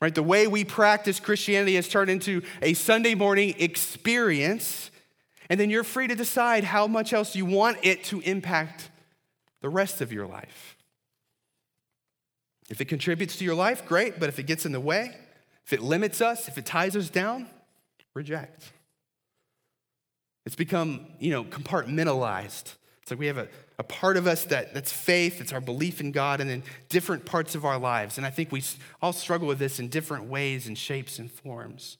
Right? 0.00 0.14
The 0.14 0.22
way 0.22 0.46
we 0.48 0.64
practice 0.64 1.20
Christianity 1.20 1.76
has 1.76 1.88
turned 1.88 2.10
into 2.10 2.42
a 2.60 2.74
Sunday 2.74 3.14
morning 3.14 3.54
experience, 3.58 4.90
and 5.48 5.60
then 5.60 5.70
you're 5.70 5.84
free 5.84 6.08
to 6.08 6.14
decide 6.14 6.64
how 6.64 6.86
much 6.86 7.12
else 7.12 7.36
you 7.36 7.46
want 7.46 7.78
it 7.82 8.02
to 8.04 8.20
impact 8.20 8.90
the 9.60 9.68
rest 9.68 10.00
of 10.00 10.12
your 10.12 10.26
life. 10.26 10.76
If 12.68 12.80
it 12.80 12.86
contributes 12.86 13.36
to 13.36 13.44
your 13.44 13.54
life, 13.54 13.86
great, 13.86 14.18
but 14.18 14.28
if 14.28 14.38
it 14.38 14.44
gets 14.44 14.66
in 14.66 14.72
the 14.72 14.80
way, 14.80 15.14
if 15.64 15.72
it 15.72 15.82
limits 15.82 16.20
us, 16.20 16.48
if 16.48 16.58
it 16.58 16.66
ties 16.66 16.96
us 16.96 17.10
down, 17.10 17.46
reject. 18.14 18.72
It's 20.44 20.56
become, 20.56 21.06
you 21.20 21.30
know, 21.30 21.44
compartmentalized. 21.44 22.74
It's 23.02 23.10
like 23.10 23.18
we 23.18 23.26
have 23.26 23.38
a, 23.38 23.48
a 23.78 23.82
part 23.82 24.16
of 24.16 24.28
us 24.28 24.44
that, 24.44 24.74
that's 24.74 24.92
faith, 24.92 25.40
it's 25.40 25.52
our 25.52 25.60
belief 25.60 26.00
in 26.00 26.12
God, 26.12 26.40
and 26.40 26.48
then 26.48 26.62
different 26.88 27.24
parts 27.26 27.56
of 27.56 27.64
our 27.64 27.78
lives. 27.78 28.16
And 28.16 28.26
I 28.26 28.30
think 28.30 28.52
we 28.52 28.62
all 29.00 29.12
struggle 29.12 29.48
with 29.48 29.58
this 29.58 29.80
in 29.80 29.88
different 29.88 30.24
ways 30.24 30.68
and 30.68 30.78
shapes 30.78 31.18
and 31.18 31.30
forms. 31.30 31.98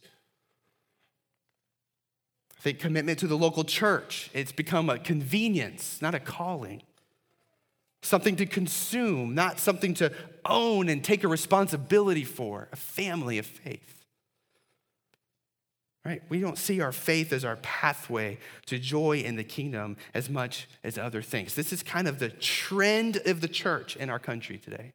I 2.57 2.63
think 2.63 2.79
commitment 2.79 3.19
to 3.19 3.27
the 3.27 3.37
local 3.37 3.65
church, 3.65 4.31
it's 4.33 4.53
become 4.53 4.89
a 4.89 4.99
convenience, 4.99 6.01
not 6.01 6.15
a 6.15 6.21
calling. 6.21 6.83
Something 8.03 8.37
to 8.37 8.47
consume, 8.47 9.35
not 9.35 9.59
something 9.59 9.95
to 9.95 10.13
own 10.45 10.89
and 10.89 11.03
take 11.03 11.25
a 11.25 11.29
responsibility 11.29 12.25
for, 12.25 12.69
a 12.73 12.77
family 12.77 13.39
of 13.39 13.47
faith. 13.47 14.02
Right? 16.05 16.23
We 16.29 16.41
don't 16.41 16.59
see 16.59 16.81
our 16.81 16.91
faith 16.91 17.33
as 17.33 17.45
our 17.45 17.57
pathway 17.57 18.39
to 18.67 18.79
joy 18.79 19.19
in 19.19 19.37
the 19.37 19.45
kingdom 19.45 19.97
as 20.15 20.29
much 20.29 20.69
as 20.83 20.99
other 20.99 21.23
things. 21.23 21.55
This 21.55 21.73
is 21.73 21.83
kind 21.85 22.09
of 22.09 22.19
the 22.19 22.29
trend 22.29 23.19
of 23.25 23.41
the 23.41 23.49
church 23.49 23.97
in 23.97 24.11
our 24.11 24.19
country 24.19 24.59
today. 24.59 24.93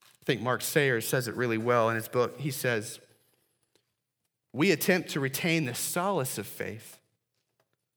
I 0.00 0.24
think 0.24 0.40
Mark 0.40 0.62
Sayers 0.62 1.08
says 1.08 1.26
it 1.26 1.34
really 1.34 1.58
well 1.58 1.90
in 1.90 1.96
his 1.96 2.06
book. 2.06 2.38
He 2.38 2.52
says, 2.52 3.00
We 4.52 4.70
attempt 4.70 5.10
to 5.10 5.20
retain 5.20 5.64
the 5.64 5.74
solace 5.74 6.38
of 6.38 6.46
faith 6.46 7.00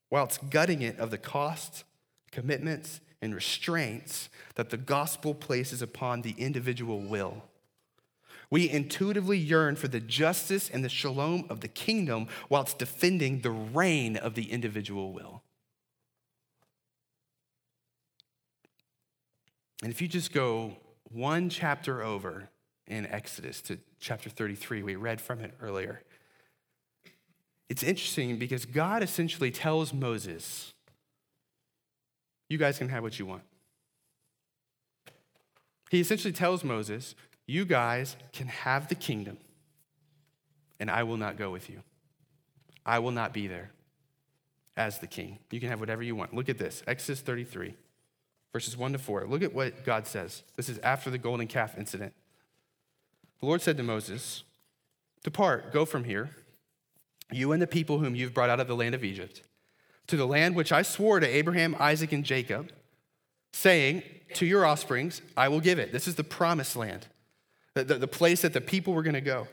whilst 0.10 0.50
gutting 0.50 0.82
it 0.82 0.98
of 0.98 1.12
the 1.12 1.20
costs, 1.20 1.84
commitments, 2.32 3.02
and 3.22 3.36
restraints 3.36 4.30
that 4.56 4.72
the 4.72 4.78
gospel 4.78 5.36
places 5.36 5.84
upon 5.84 6.24
the 6.24 6.34
individual 6.40 7.00
will. 7.00 7.44
We 8.50 8.70
intuitively 8.70 9.38
yearn 9.38 9.76
for 9.76 9.88
the 9.88 10.00
justice 10.00 10.70
and 10.70 10.84
the 10.84 10.90
shalom 10.90 11.46
of 11.50 11.62
the 11.62 11.68
kingdom 11.68 12.28
whilst 12.50 12.78
defending 12.78 13.42
the 13.42 13.52
reign 13.52 14.18
of 14.18 14.36
the 14.36 14.52
individual 14.52 15.14
will. 15.14 15.42
And 19.84 19.92
if 19.92 20.02
you 20.02 20.08
just 20.08 20.32
go 20.32 20.78
one 21.12 21.50
chapter 21.50 22.02
over 22.02 22.50
in 22.88 23.06
Exodus 23.08 23.62
to 23.64 23.80
chapter 24.00 24.30
33, 24.30 24.84
we 24.84 24.96
read 24.96 25.20
from 25.20 25.42
it 25.42 25.54
earlier. 25.62 26.02
It's 27.70 27.84
interesting 27.84 28.38
because 28.38 28.66
God 28.66 29.02
essentially 29.02 29.52
tells 29.52 29.94
Moses, 29.94 30.74
You 32.48 32.58
guys 32.58 32.78
can 32.78 32.90
have 32.90 33.02
what 33.02 33.18
you 33.18 33.26
want. 33.26 33.44
He 35.90 36.00
essentially 36.00 36.34
tells 36.34 36.64
Moses, 36.64 37.16
you 37.48 37.66
guys 37.66 38.16
can 38.34 38.48
have 38.48 38.88
the 38.88 38.96
kingdom, 38.96 39.38
and 40.80 40.90
I 40.90 41.04
will 41.04 41.18
not 41.18 41.38
go 41.38 41.52
with 41.52 41.70
you. 41.70 41.82
I 42.86 43.00
will 43.00 43.12
not 43.12 43.34
be 43.34 43.48
there 43.48 43.72
as 44.78 45.00
the 45.00 45.08
king. 45.08 45.40
You 45.52 45.60
can 45.60 45.70
have 45.70 45.80
whatever 45.80 46.04
you 46.04 46.16
want. 46.16 46.34
Look 46.34 46.50
at 46.50 46.58
this 46.58 46.84
Exodus 46.88 47.22
33, 47.22 47.76
verses 48.52 48.76
1 48.76 48.94
to 48.94 48.98
4. 48.98 49.28
Look 49.28 49.44
at 49.44 49.54
what 49.54 49.86
God 49.86 50.08
says. 50.08 50.44
This 50.56 50.70
is 50.70 50.80
after 50.80 51.10
the 51.10 51.18
golden 51.18 51.48
calf 51.48 51.78
incident. 51.78 52.14
The 53.40 53.46
Lord 53.46 53.62
said 53.62 53.78
to 53.78 53.84
Moses, 53.84 54.44
Depart, 55.24 55.72
go 55.72 55.86
from 55.86 56.04
here, 56.04 56.30
you 57.32 57.52
and 57.52 57.62
the 57.62 57.68
people 57.68 58.00
whom 58.00 58.16
you've 58.16 58.34
brought 58.34 58.50
out 58.50 58.60
of 58.60 58.68
the 58.68 58.76
land 58.76 58.96
of 58.96 59.04
Egypt, 59.04 59.42
to 60.08 60.18
the 60.18 60.28
land 60.28 60.56
which 60.56 60.72
I 60.72 60.84
swore 60.84 61.20
to 61.20 61.28
Abraham, 61.28 61.76
Isaac, 61.80 62.12
and 62.12 62.24
Jacob, 62.24 62.72
saying, 63.52 64.04
To 64.36 64.46
your 64.46 64.66
offsprings 64.66 65.22
I 65.36 65.48
will 65.48 65.60
give 65.60 65.80
it. 65.80 65.92
This 65.92 66.08
is 66.08 66.16
the 66.16 66.24
promised 66.24 66.76
land 66.76 67.08
the, 67.76 67.84
the, 67.84 68.08
place 68.08 68.42
that 68.42 68.54
the 68.54 68.62
people 68.62 68.94
were 68.94 69.04
going 69.04 69.16
to 69.16 69.22
go. 69.22 69.48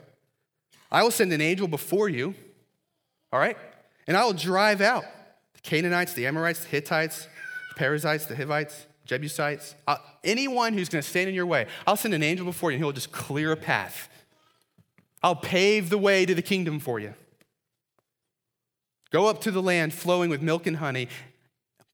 I 0.90 1.02
will 1.02 1.10
send 1.10 1.32
an 1.32 1.40
angel 1.40 1.66
before 1.66 2.08
you, 2.08 2.34
all 3.32 3.40
right? 3.40 3.56
And 4.06 4.16
I 4.16 4.24
will 4.24 4.32
drive 4.32 4.80
out 4.80 5.04
the 5.54 5.60
Canaanites, 5.60 6.14
the 6.14 6.26
Amorites, 6.26 6.60
the 6.60 6.68
Hittites, 6.68 7.28
the 7.70 7.74
Perizzites, 7.74 8.26
the 8.26 8.36
Hivites, 8.36 8.86
Jebusites, 9.04 9.74
uh, 9.88 9.96
anyone 10.22 10.72
who's 10.72 10.88
going 10.88 11.02
to 11.02 11.08
stand 11.08 11.28
in 11.28 11.34
your 11.34 11.46
way. 11.46 11.66
I'll 11.86 11.96
send 11.96 12.14
an 12.14 12.22
angel 12.22 12.46
before 12.46 12.70
you, 12.70 12.76
and 12.76 12.84
he'll 12.84 12.92
just 12.92 13.10
clear 13.10 13.50
a 13.52 13.56
path. 13.56 14.08
I'll 15.22 15.36
pave 15.36 15.90
the 15.90 15.98
way 15.98 16.24
to 16.24 16.34
the 16.34 16.42
kingdom 16.42 16.78
for 16.78 17.00
you. 17.00 17.14
Go 19.10 19.26
up 19.26 19.40
to 19.42 19.50
the 19.50 19.62
land 19.62 19.92
flowing 19.92 20.30
with 20.30 20.40
milk 20.40 20.66
and 20.66 20.76
honey, 20.76 21.08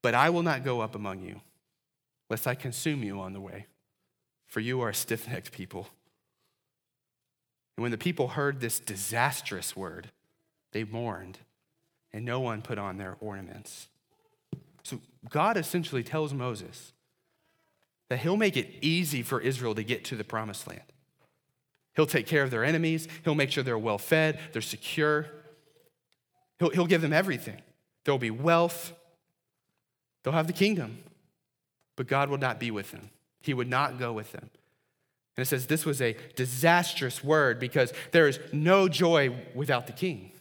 but 0.03 0.15
I 0.15 0.31
will 0.31 0.43
not 0.43 0.63
go 0.63 0.81
up 0.81 0.95
among 0.95 1.23
you, 1.23 1.41
lest 2.29 2.47
I 2.47 2.55
consume 2.55 3.03
you 3.03 3.19
on 3.21 3.33
the 3.33 3.41
way, 3.41 3.67
for 4.47 4.61
you 4.61 4.81
are 4.83 4.91
a 4.91 4.95
stiff 4.95 5.27
necked 5.27 5.53
people. 5.53 5.89
And 7.79 7.85
when 7.85 7.93
the 7.93 7.97
people 7.97 8.27
heard 8.27 8.59
this 8.59 8.81
disastrous 8.81 9.77
word, 9.77 10.11
they 10.73 10.83
mourned, 10.83 11.39
and 12.13 12.25
no 12.25 12.41
one 12.41 12.61
put 12.61 12.77
on 12.77 12.99
their 12.99 13.17
ornaments. 13.21 13.87
So 14.83 15.01
God 15.29 15.57
essentially 15.57 16.03
tells 16.03 16.35
Moses 16.35 16.93
that 18.09 18.19
he'll 18.19 18.37
make 18.37 18.57
it 18.57 18.69
easy 18.81 19.23
for 19.23 19.41
Israel 19.41 19.77
to 19.77 19.85
get 19.85 20.05
to 20.07 20.17
the 20.17 20.25
promised 20.25 20.67
land. 20.67 20.83
He'll 21.95 22.05
take 22.05 22.27
care 22.27 22.43
of 22.43 22.51
their 22.51 22.65
enemies, 22.65 23.07
he'll 23.23 23.37
make 23.37 23.53
sure 23.53 23.63
they're 23.63 23.79
well 23.79 23.97
fed, 23.97 24.41
they're 24.53 24.61
secure. 24.61 25.27
He'll, 26.59 26.71
he'll 26.71 26.87
give 26.87 27.01
them 27.01 27.13
everything. 27.13 27.63
There'll 28.05 28.19
be 28.19 28.33
wealth, 28.33 28.93
they'll 30.25 30.35
have 30.35 30.49
the 30.49 30.53
kingdom, 30.53 30.99
but 31.95 32.09
God 32.09 32.29
will 32.29 32.39
not 32.39 32.59
be 32.59 32.73
with 32.73 32.91
them. 32.91 33.11
He 33.41 33.55
would 33.55 33.69
not 33.69 34.01
go 34.01 34.13
with 34.13 34.33
them. 34.33 34.51
And 35.39 35.47
it 35.47 35.49
says 35.49 35.69
this 35.69 35.87
was 35.87 36.03
a 36.03 36.17
disastrous 36.35 37.23
word 37.23 37.61
because 37.61 37.93
there 38.11 38.27
is 38.27 38.41
no 38.53 38.89
joy 38.89 39.33
without 39.55 39.87
the 39.87 39.93
king. 39.93 40.33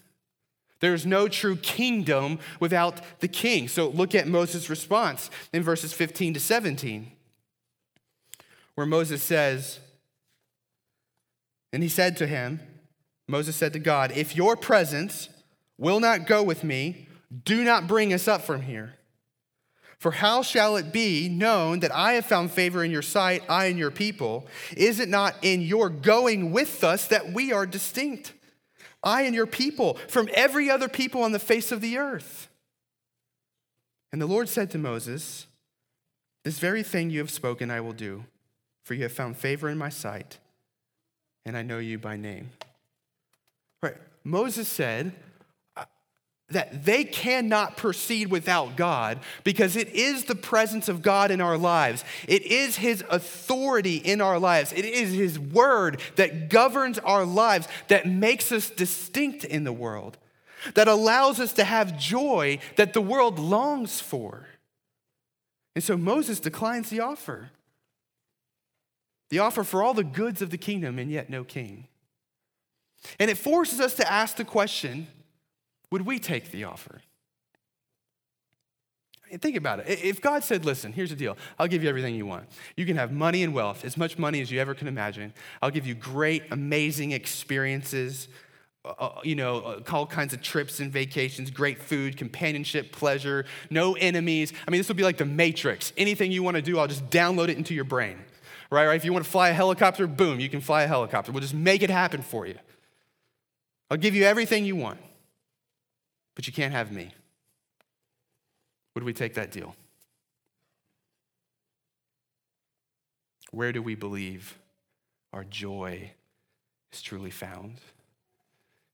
There 0.79 0.95
is 0.95 1.05
no 1.05 1.27
true 1.27 1.55
kingdom 1.55 2.39
without 2.59 3.19
the 3.19 3.27
king. 3.27 3.67
So 3.67 3.89
look 3.89 4.15
at 4.15 4.27
Moses' 4.27 4.71
response 4.71 5.29
in 5.53 5.61
verses 5.61 5.93
15 5.93 6.33
to 6.33 6.39
17, 6.39 7.11
where 8.73 8.87
Moses 8.87 9.21
says, 9.21 9.79
And 11.71 11.83
he 11.83 11.89
said 11.89 12.17
to 12.17 12.25
him, 12.25 12.59
Moses 13.27 13.55
said 13.55 13.73
to 13.73 13.79
God, 13.79 14.11
If 14.15 14.35
your 14.35 14.55
presence 14.55 15.29
will 15.77 15.99
not 15.99 16.25
go 16.25 16.41
with 16.41 16.63
me, 16.63 17.07
do 17.45 17.63
not 17.63 17.85
bring 17.85 18.11
us 18.13 18.27
up 18.27 18.41
from 18.41 18.63
here. 18.63 18.95
For 19.99 20.11
how 20.11 20.43
shall 20.43 20.77
it 20.77 20.93
be 20.93 21.27
known 21.27 21.79
that 21.79 21.93
I 21.93 22.13
have 22.13 22.25
found 22.25 22.51
favor 22.51 22.83
in 22.83 22.91
your 22.91 23.01
sight, 23.01 23.43
I 23.49 23.65
and 23.65 23.79
your 23.79 23.89
people? 23.89 24.47
Is 24.75 24.99
it 24.99 25.09
not 25.09 25.35
in 25.41 25.61
your 25.61 25.89
going 25.89 26.51
with 26.51 26.83
us 26.83 27.07
that 27.07 27.33
we 27.33 27.51
are 27.51 27.65
distinct, 27.65 28.33
I 29.03 29.23
and 29.23 29.33
your 29.33 29.47
people, 29.47 29.95
from 30.07 30.29
every 30.33 30.69
other 30.69 30.87
people 30.87 31.23
on 31.23 31.31
the 31.31 31.39
face 31.39 31.71
of 31.71 31.81
the 31.81 31.97
earth? 31.97 32.47
And 34.11 34.21
the 34.21 34.27
Lord 34.27 34.49
said 34.49 34.69
to 34.71 34.77
Moses, 34.77 35.47
This 36.43 36.59
very 36.59 36.83
thing 36.83 37.09
you 37.09 37.19
have 37.19 37.31
spoken 37.31 37.71
I 37.71 37.81
will 37.81 37.93
do, 37.93 38.25
for 38.83 38.93
you 38.93 39.03
have 39.03 39.11
found 39.11 39.35
favor 39.35 39.67
in 39.67 39.79
my 39.79 39.89
sight, 39.89 40.37
and 41.43 41.57
I 41.57 41.63
know 41.63 41.79
you 41.79 41.97
by 41.97 42.17
name. 42.17 42.51
Right. 43.81 43.97
Moses 44.23 44.67
said, 44.67 45.13
that 46.49 46.85
they 46.85 47.03
cannot 47.03 47.75
proceed 47.75 48.29
without 48.29 48.77
God 48.77 49.19
because 49.43 49.75
it 49.75 49.89
is 49.89 50.25
the 50.25 50.35
presence 50.35 50.87
of 50.87 51.01
God 51.01 51.29
in 51.29 51.41
our 51.41 51.57
lives. 51.57 52.05
It 52.27 52.43
is 52.43 52.77
His 52.77 53.03
authority 53.09 53.97
in 53.97 54.21
our 54.21 54.39
lives. 54.39 54.71
It 54.71 54.85
is 54.85 55.11
His 55.11 55.37
word 55.37 55.99
that 56.15 56.49
governs 56.49 56.99
our 56.99 57.25
lives, 57.25 57.67
that 57.89 58.07
makes 58.07 58.51
us 58.51 58.69
distinct 58.69 59.43
in 59.43 59.65
the 59.65 59.73
world, 59.73 60.17
that 60.73 60.87
allows 60.87 61.39
us 61.39 61.51
to 61.53 61.65
have 61.65 61.99
joy 61.99 62.59
that 62.77 62.93
the 62.93 63.01
world 63.01 63.39
longs 63.39 63.99
for. 63.99 64.47
And 65.75 65.83
so 65.83 65.97
Moses 65.97 66.39
declines 66.39 66.89
the 66.89 67.01
offer 67.01 67.51
the 69.29 69.39
offer 69.39 69.63
for 69.63 69.83
all 69.83 69.93
the 69.93 70.03
goods 70.03 70.41
of 70.41 70.51
the 70.51 70.57
kingdom 70.57 70.97
and 70.97 71.11
yet 71.11 71.29
no 71.29 71.43
king. 71.43 71.87
And 73.19 73.29
it 73.29 73.37
forces 73.37 73.79
us 73.79 73.93
to 73.95 74.11
ask 74.11 74.37
the 74.37 74.45
question 74.45 75.07
would 75.91 76.05
we 76.05 76.19
take 76.19 76.51
the 76.51 76.65
offer? 76.65 77.01
think 79.35 79.57
about 79.57 79.79
it. 79.79 79.99
If 80.03 80.21
God 80.21 80.43
said, 80.43 80.63
listen, 80.63 80.93
here's 80.93 81.09
the 81.09 81.15
deal 81.15 81.37
I'll 81.59 81.67
give 81.67 81.83
you 81.83 81.89
everything 81.89 82.15
you 82.15 82.25
want. 82.25 82.45
You 82.75 82.85
can 82.85 82.95
have 82.95 83.11
money 83.11 83.43
and 83.43 83.53
wealth, 83.53 83.83
as 83.83 83.97
much 83.97 84.17
money 84.17 84.41
as 84.41 84.51
you 84.51 84.59
ever 84.59 84.73
can 84.73 84.87
imagine. 84.87 85.33
I'll 85.61 85.71
give 85.71 85.85
you 85.85 85.95
great, 85.95 86.43
amazing 86.51 87.11
experiences, 87.11 88.29
uh, 88.85 88.89
uh 88.89 89.19
you 89.23 89.35
know, 89.35 89.59
uh, 89.59 89.81
all 89.91 90.05
kinds 90.05 90.33
of 90.33 90.41
trips 90.41 90.79
and 90.79 90.91
vacations, 90.91 91.51
great 91.51 91.81
food, 91.81 92.17
companionship, 92.17 92.91
pleasure, 92.91 93.45
no 93.69 93.93
enemies. 93.93 94.53
I 94.67 94.71
mean, 94.71 94.79
this 94.79 94.87
will 94.87 94.95
be 94.95 95.03
like 95.03 95.17
the 95.17 95.25
Matrix. 95.25 95.91
Anything 95.97 96.31
you 96.31 96.43
want 96.43 96.55
to 96.55 96.61
do, 96.61 96.79
I'll 96.79 96.87
just 96.87 97.09
download 97.09 97.49
it 97.49 97.57
into 97.57 97.73
your 97.73 97.85
brain. 97.85 98.17
Right, 98.69 98.85
right? 98.85 98.95
If 98.95 99.05
you 99.05 99.13
want 99.13 99.23
to 99.23 99.31
fly 99.31 99.49
a 99.49 99.53
helicopter, 99.53 100.07
boom, 100.07 100.41
you 100.41 100.49
can 100.49 100.59
fly 100.59 100.83
a 100.83 100.87
helicopter. 100.87 101.31
We'll 101.31 101.41
just 101.41 101.53
make 101.53 101.83
it 101.83 101.89
happen 101.89 102.21
for 102.21 102.45
you. 102.45 102.55
I'll 103.89 103.97
give 103.97 104.13
you 104.13 104.25
everything 104.25 104.65
you 104.65 104.75
want 104.75 104.99
but 106.37 106.45
you 106.45 106.53
can't 106.53 106.71
have 106.71 106.91
me. 106.91 107.09
Would 108.93 109.03
we 109.03 109.11
take 109.11 109.33
that 109.33 109.51
deal? 109.51 109.75
Where 113.49 113.71
do 113.71 113.81
we 113.81 113.95
believe 113.95 114.55
our 115.33 115.43
joy 115.43 116.11
is 116.93 117.01
truly 117.01 117.31
found? 117.31 117.77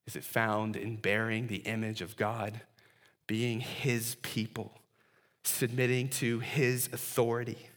Is 0.08 0.15
it 0.15 0.23
found 0.23 0.77
in 0.77 0.95
bearing 0.95 1.47
the 1.47 1.58
image 1.58 1.99
of 2.01 2.15
God, 2.15 2.62
being 3.27 3.60
His 3.60 4.15
people, 4.21 4.79
submitting 5.43 6.08
to 6.12 6.39
His 6.39 6.88
authority? 6.93 7.67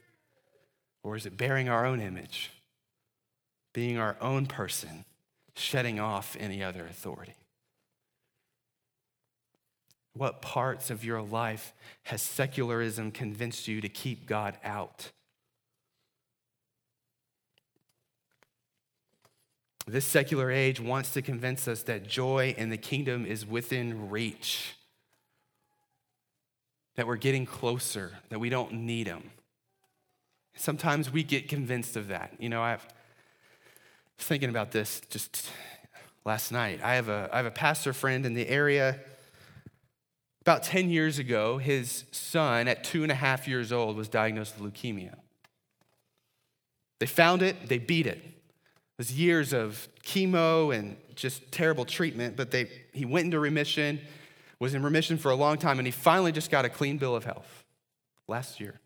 Or 1.03 1.17
is 1.17 1.27
it 1.27 1.37
bearing 1.37 1.69
our 1.69 1.85
own 1.85 2.01
image, 2.01 2.53
being 3.73 3.99
our 3.99 4.17
own 4.21 4.47
person, 4.47 5.05
shedding 5.57 5.99
off 5.99 6.37
any 6.39 6.63
other 6.63 6.87
authority? 6.87 7.35
What 10.17 10.41
parts 10.41 10.89
of 10.89 11.05
your 11.05 11.21
life 11.21 11.75
has 12.05 12.23
secularism 12.23 13.11
convinced 13.11 13.69
you 13.69 13.83
to 13.83 13.89
keep 13.89 14.27
God 14.27 14.57
out? 14.65 15.11
This 19.87 20.07
secular 20.07 20.51
age 20.51 20.81
wants 20.81 21.13
to 21.13 21.23
convince 21.23 21.69
us 21.69 21.83
that 21.83 22.09
joy 22.09 22.55
in 22.57 22.71
the 22.71 22.79
kingdom 22.79 23.27
is 23.27 23.47
within 23.47 24.09
reach, 24.09 24.77
that 26.97 27.07
we're 27.07 27.17
getting 27.17 27.45
closer, 27.45 28.13
that 28.31 28.41
we 28.41 28.49
don't 28.49 28.73
need 28.73 29.07
Him. 29.07 29.31
Sometimes 30.55 31.13
we 31.13 31.25
get 31.25 31.47
convinced 31.47 31.95
of 31.95 32.09
that. 32.09 32.33
You 32.39 32.49
know, 32.49 32.63
I 32.63 32.77
was 32.77 34.27
thinking 34.27 34.49
about 34.49 34.73
this 34.73 35.03
just 35.11 35.51
last 36.25 36.51
night. 36.51 36.81
I 36.83 36.95
have 36.95 37.11
a, 37.11 37.29
I 37.31 37.37
have 37.37 37.47
a 37.47 37.51
pastor 37.51 37.93
friend 37.93 38.25
in 38.25 38.33
the 38.33 38.49
area 38.49 38.99
about 40.47 40.63
10 40.63 40.91
years 40.91 41.19
ago, 41.19 41.59
his 41.59 42.05
son, 42.13 42.69
at 42.69 42.85
two 42.85 43.03
and 43.03 43.11
a 43.11 43.17
half 43.17 43.49
years 43.49 43.73
old, 43.73 43.97
was 43.97 44.09
diagnosed 44.09 44.55
with 44.57 44.73
leukemia. 44.73 45.17
They 47.01 47.07
found 47.07 47.43
it, 47.43 47.69
they 47.69 47.79
beat 47.79 48.07
it. 48.07 48.19
It 48.19 48.33
was 48.97 49.13
years 49.19 49.53
of 49.53 49.89
chemo 50.05 50.73
and 50.73 50.97
just 51.17 51.51
terrible 51.51 51.85
treatment, 51.85 52.37
but 52.37 52.53
they, 52.53 52.71
he 52.93 53.05
went 53.05 53.25
into 53.25 53.41
remission, 53.41 54.01
was 54.61 54.73
in 54.73 54.85
remission 54.85 55.19
for 55.19 55.33
a 55.33 55.35
long 55.35 55.59
time, 55.59 55.81
and 55.81 55.87
he 55.87 55.91
finally 55.91 56.31
just 56.31 56.49
got 56.49 56.65
a 56.65 56.69
clean 56.69 56.97
bill 56.97 57.17
of 57.17 57.25
health 57.25 57.65
last 58.29 58.61
year. 58.61 58.79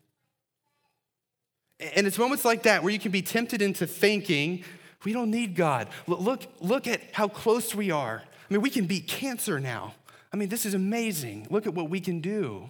And 1.95 2.07
it's 2.07 2.17
moments 2.17 2.43
like 2.43 2.63
that 2.63 2.81
where 2.81 2.91
you 2.91 2.99
can 2.99 3.11
be 3.11 3.21
tempted 3.21 3.61
into 3.61 3.85
thinking, 3.85 4.63
we 5.03 5.13
don't 5.13 5.29
need 5.29 5.55
God. 5.55 5.89
Look, 6.07 6.41
look 6.59 6.87
at 6.87 7.01
how 7.11 7.27
close 7.27 7.75
we 7.75 7.91
are. 7.91 8.23
I 8.25 8.53
mean, 8.53 8.61
we 8.61 8.71
can 8.71 8.87
beat 8.87 9.07
cancer 9.07 9.59
now. 9.59 9.93
I 10.33 10.37
mean, 10.37 10.49
this 10.49 10.65
is 10.65 10.73
amazing. 10.73 11.47
Look 11.49 11.67
at 11.67 11.73
what 11.73 11.89
we 11.89 11.99
can 11.99 12.21
do. 12.21 12.69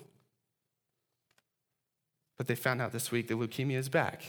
But 2.38 2.47
they 2.47 2.56
found 2.56 2.82
out 2.82 2.91
this 2.91 3.12
week 3.12 3.28
that 3.28 3.38
leukemia 3.38 3.78
is 3.78 3.89
back. 3.89 4.24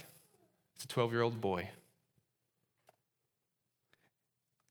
It's 0.77 0.85
a 0.85 0.89
12 0.89 1.13
year 1.13 1.23
old 1.23 1.41
boy. 1.41 1.71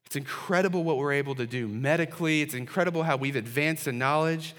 It's 0.06 0.16
incredible 0.16 0.84
what 0.84 0.98
we're 0.98 1.14
able 1.14 1.36
to 1.36 1.48
do 1.48 1.68
medically. 1.68 2.42
It's 2.42 2.54
incredible 2.54 3.04
how 3.04 3.16
we've 3.16 3.36
advanced 3.36 3.88
in 3.88 3.98
knowledge. 3.98 4.54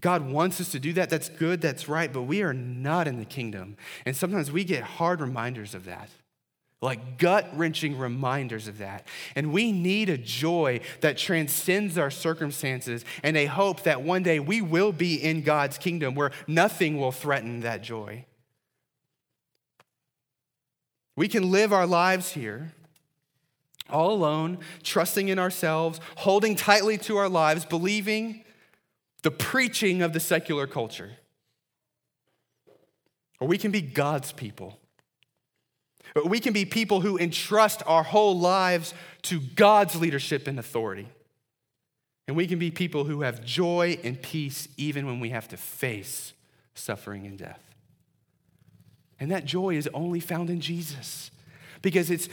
God 0.00 0.30
wants 0.30 0.60
us 0.60 0.70
to 0.72 0.78
do 0.78 0.92
that. 0.92 1.10
That's 1.10 1.28
good, 1.28 1.60
that's 1.60 1.88
right, 1.88 2.12
but 2.12 2.22
we 2.22 2.42
are 2.42 2.52
not 2.52 3.08
in 3.08 3.18
the 3.18 3.24
kingdom. 3.24 3.76
And 4.04 4.14
sometimes 4.14 4.52
we 4.52 4.64
get 4.64 4.84
hard 4.84 5.20
reminders 5.20 5.74
of 5.74 5.86
that 5.86 6.10
like 6.80 7.18
gut 7.18 7.48
wrenching 7.54 7.98
reminders 7.98 8.68
of 8.68 8.78
that. 8.78 9.06
And 9.34 9.52
we 9.52 9.72
need 9.72 10.08
a 10.08 10.18
joy 10.18 10.80
that 11.00 11.18
transcends 11.18 11.98
our 11.98 12.10
circumstances 12.10 13.04
and 13.22 13.36
a 13.36 13.46
hope 13.46 13.82
that 13.82 14.02
one 14.02 14.22
day 14.22 14.38
we 14.38 14.60
will 14.60 14.92
be 14.92 15.16
in 15.16 15.42
God's 15.42 15.76
kingdom 15.76 16.14
where 16.14 16.30
nothing 16.46 16.98
will 16.98 17.12
threaten 17.12 17.60
that 17.60 17.82
joy. 17.82 18.24
We 21.16 21.26
can 21.26 21.50
live 21.50 21.72
our 21.72 21.86
lives 21.86 22.30
here 22.32 22.72
all 23.90 24.12
alone, 24.12 24.58
trusting 24.82 25.28
in 25.28 25.38
ourselves, 25.38 25.98
holding 26.16 26.54
tightly 26.54 26.98
to 26.98 27.16
our 27.16 27.28
lives, 27.28 27.64
believing 27.64 28.44
the 29.22 29.30
preaching 29.30 30.02
of 30.02 30.12
the 30.12 30.20
secular 30.20 30.66
culture. 30.66 31.12
Or 33.40 33.48
we 33.48 33.58
can 33.58 33.70
be 33.70 33.80
God's 33.80 34.32
people 34.32 34.78
we 36.24 36.40
can 36.40 36.52
be 36.52 36.64
people 36.64 37.00
who 37.00 37.18
entrust 37.18 37.82
our 37.86 38.02
whole 38.02 38.38
lives 38.38 38.94
to 39.22 39.40
God's 39.40 39.96
leadership 39.96 40.46
and 40.46 40.58
authority. 40.58 41.08
And 42.26 42.36
we 42.36 42.46
can 42.46 42.58
be 42.58 42.70
people 42.70 43.04
who 43.04 43.22
have 43.22 43.44
joy 43.44 43.98
and 44.04 44.20
peace 44.20 44.68
even 44.76 45.06
when 45.06 45.20
we 45.20 45.30
have 45.30 45.48
to 45.48 45.56
face 45.56 46.34
suffering 46.74 47.26
and 47.26 47.38
death. 47.38 47.62
And 49.20 49.30
that 49.30 49.44
joy 49.44 49.76
is 49.76 49.88
only 49.94 50.20
found 50.20 50.50
in 50.50 50.60
Jesus 50.60 51.30
because 51.82 52.10
it's 52.10 52.28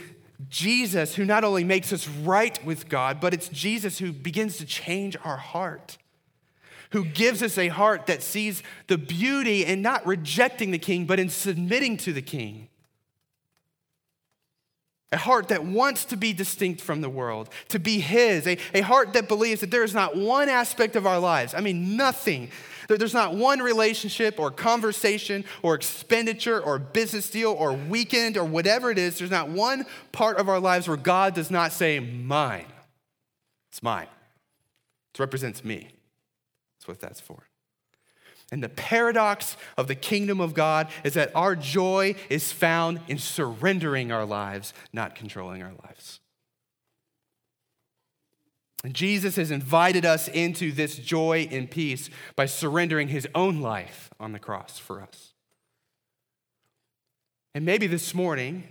Jesus 0.48 1.14
who 1.14 1.24
not 1.24 1.44
only 1.44 1.64
makes 1.64 1.92
us 1.92 2.06
right 2.06 2.62
with 2.64 2.88
God, 2.88 3.20
but 3.20 3.32
it's 3.32 3.48
Jesus 3.48 3.98
who 3.98 4.12
begins 4.12 4.58
to 4.58 4.66
change 4.66 5.16
our 5.24 5.38
heart, 5.38 5.96
who 6.90 7.04
gives 7.04 7.42
us 7.42 7.56
a 7.56 7.68
heart 7.68 8.06
that 8.06 8.22
sees 8.22 8.62
the 8.86 8.98
beauty 8.98 9.64
in 9.64 9.82
not 9.82 10.06
rejecting 10.06 10.70
the 10.70 10.78
king, 10.78 11.06
but 11.06 11.18
in 11.18 11.30
submitting 11.30 11.96
to 11.98 12.12
the 12.12 12.22
king 12.22 12.68
a 15.16 15.18
heart 15.18 15.48
that 15.48 15.64
wants 15.64 16.04
to 16.04 16.16
be 16.16 16.34
distinct 16.34 16.82
from 16.82 17.00
the 17.00 17.08
world, 17.08 17.48
to 17.70 17.78
be 17.78 17.98
His, 17.98 18.46
a, 18.46 18.58
a 18.74 18.82
heart 18.82 19.14
that 19.14 19.28
believes 19.28 19.62
that 19.62 19.70
there 19.70 19.82
is 19.82 19.94
not 19.94 20.14
one 20.14 20.50
aspect 20.50 20.94
of 20.94 21.06
our 21.06 21.18
lives, 21.18 21.54
I 21.54 21.60
mean, 21.60 21.96
nothing 21.96 22.50
There's 22.88 23.14
not 23.14 23.34
one 23.34 23.60
relationship 23.60 24.38
or 24.38 24.50
conversation 24.50 25.44
or 25.62 25.74
expenditure 25.74 26.60
or 26.60 26.78
business 26.78 27.30
deal 27.30 27.50
or 27.50 27.72
weekend 27.72 28.36
or 28.36 28.44
whatever 28.44 28.90
it 28.90 28.98
is, 28.98 29.18
there's 29.18 29.30
not 29.30 29.48
one 29.48 29.86
part 30.12 30.36
of 30.36 30.48
our 30.48 30.60
lives 30.60 30.86
where 30.86 30.96
God 30.96 31.34
does 31.34 31.50
not 31.50 31.72
say, 31.72 31.98
Mine. 31.98 32.66
It's 33.72 33.82
mine. 33.82 34.06
It 35.14 35.20
represents 35.20 35.64
me. 35.64 35.88
That's 36.78 36.88
what 36.88 37.00
that's 37.00 37.20
for. 37.20 37.45
And 38.52 38.62
the 38.62 38.68
paradox 38.68 39.56
of 39.76 39.88
the 39.88 39.94
kingdom 39.94 40.40
of 40.40 40.54
God 40.54 40.88
is 41.02 41.14
that 41.14 41.34
our 41.34 41.56
joy 41.56 42.14
is 42.30 42.52
found 42.52 43.00
in 43.08 43.18
surrendering 43.18 44.12
our 44.12 44.24
lives, 44.24 44.72
not 44.92 45.16
controlling 45.16 45.62
our 45.62 45.72
lives. 45.84 46.20
And 48.84 48.94
Jesus 48.94 49.34
has 49.34 49.50
invited 49.50 50.04
us 50.04 50.28
into 50.28 50.70
this 50.70 50.96
joy 50.96 51.48
and 51.50 51.68
peace 51.68 52.08
by 52.36 52.46
surrendering 52.46 53.08
his 53.08 53.26
own 53.34 53.60
life 53.60 54.10
on 54.20 54.30
the 54.30 54.38
cross 54.38 54.78
for 54.78 55.02
us. 55.02 55.32
And 57.52 57.64
maybe 57.64 57.88
this 57.88 58.14
morning 58.14 58.68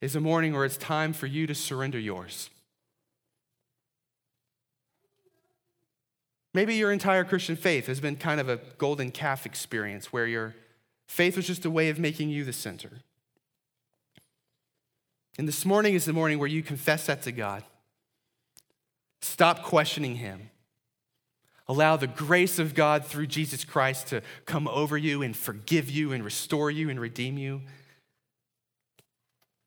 is 0.00 0.14
a 0.14 0.20
morning 0.20 0.52
where 0.52 0.64
it's 0.64 0.76
time 0.76 1.12
for 1.12 1.26
you 1.26 1.48
to 1.48 1.54
surrender 1.54 1.98
yours. 1.98 2.50
Maybe 6.58 6.74
your 6.74 6.90
entire 6.90 7.22
Christian 7.22 7.54
faith 7.54 7.86
has 7.86 8.00
been 8.00 8.16
kind 8.16 8.40
of 8.40 8.48
a 8.48 8.56
golden 8.78 9.12
calf 9.12 9.46
experience 9.46 10.12
where 10.12 10.26
your 10.26 10.56
faith 11.06 11.36
was 11.36 11.46
just 11.46 11.64
a 11.64 11.70
way 11.70 11.88
of 11.88 12.00
making 12.00 12.30
you 12.30 12.44
the 12.44 12.52
center. 12.52 12.98
And 15.38 15.46
this 15.46 15.64
morning 15.64 15.94
is 15.94 16.04
the 16.04 16.12
morning 16.12 16.40
where 16.40 16.48
you 16.48 16.64
confess 16.64 17.06
that 17.06 17.22
to 17.22 17.30
God. 17.30 17.62
Stop 19.22 19.62
questioning 19.62 20.16
Him. 20.16 20.50
Allow 21.68 21.96
the 21.96 22.08
grace 22.08 22.58
of 22.58 22.74
God 22.74 23.04
through 23.04 23.28
Jesus 23.28 23.64
Christ 23.64 24.08
to 24.08 24.20
come 24.44 24.66
over 24.66 24.98
you 24.98 25.22
and 25.22 25.36
forgive 25.36 25.88
you 25.88 26.10
and 26.10 26.24
restore 26.24 26.72
you 26.72 26.90
and 26.90 26.98
redeem 26.98 27.38
you. 27.38 27.62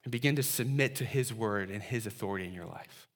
And 0.03 0.11
begin 0.11 0.35
to 0.35 0.43
submit 0.43 0.95
to 0.97 1.05
His 1.05 1.33
word 1.33 1.69
and 1.69 1.81
His 1.81 2.05
authority 2.05 2.45
in 2.45 2.53
your 2.53 2.65
life. 2.65 3.07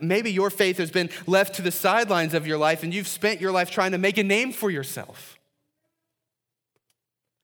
Maybe 0.00 0.30
your 0.30 0.50
faith 0.50 0.78
has 0.78 0.90
been 0.90 1.10
left 1.26 1.56
to 1.56 1.62
the 1.62 1.70
sidelines 1.70 2.34
of 2.34 2.46
your 2.46 2.58
life 2.58 2.82
and 2.82 2.92
you've 2.92 3.08
spent 3.08 3.40
your 3.40 3.52
life 3.52 3.70
trying 3.70 3.92
to 3.92 3.98
make 3.98 4.18
a 4.18 4.22
name 4.22 4.52
for 4.52 4.70
yourself. 4.70 5.38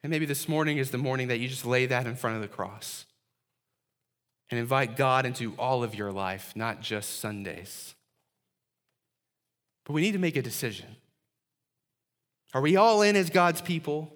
And 0.02 0.10
maybe 0.10 0.26
this 0.26 0.48
morning 0.48 0.78
is 0.78 0.90
the 0.90 0.98
morning 0.98 1.28
that 1.28 1.38
you 1.38 1.48
just 1.48 1.66
lay 1.66 1.86
that 1.86 2.06
in 2.06 2.16
front 2.16 2.36
of 2.36 2.42
the 2.42 2.48
cross 2.48 3.06
and 4.50 4.58
invite 4.58 4.96
God 4.96 5.26
into 5.26 5.54
all 5.58 5.82
of 5.82 5.94
your 5.94 6.10
life, 6.10 6.52
not 6.56 6.80
just 6.80 7.20
Sundays. 7.20 7.94
But 9.84 9.92
we 9.92 10.00
need 10.00 10.12
to 10.12 10.18
make 10.18 10.36
a 10.36 10.42
decision. 10.42 10.96
Are 12.54 12.60
we 12.60 12.76
all 12.76 13.02
in 13.02 13.16
as 13.16 13.30
God's 13.30 13.60
people? 13.60 14.12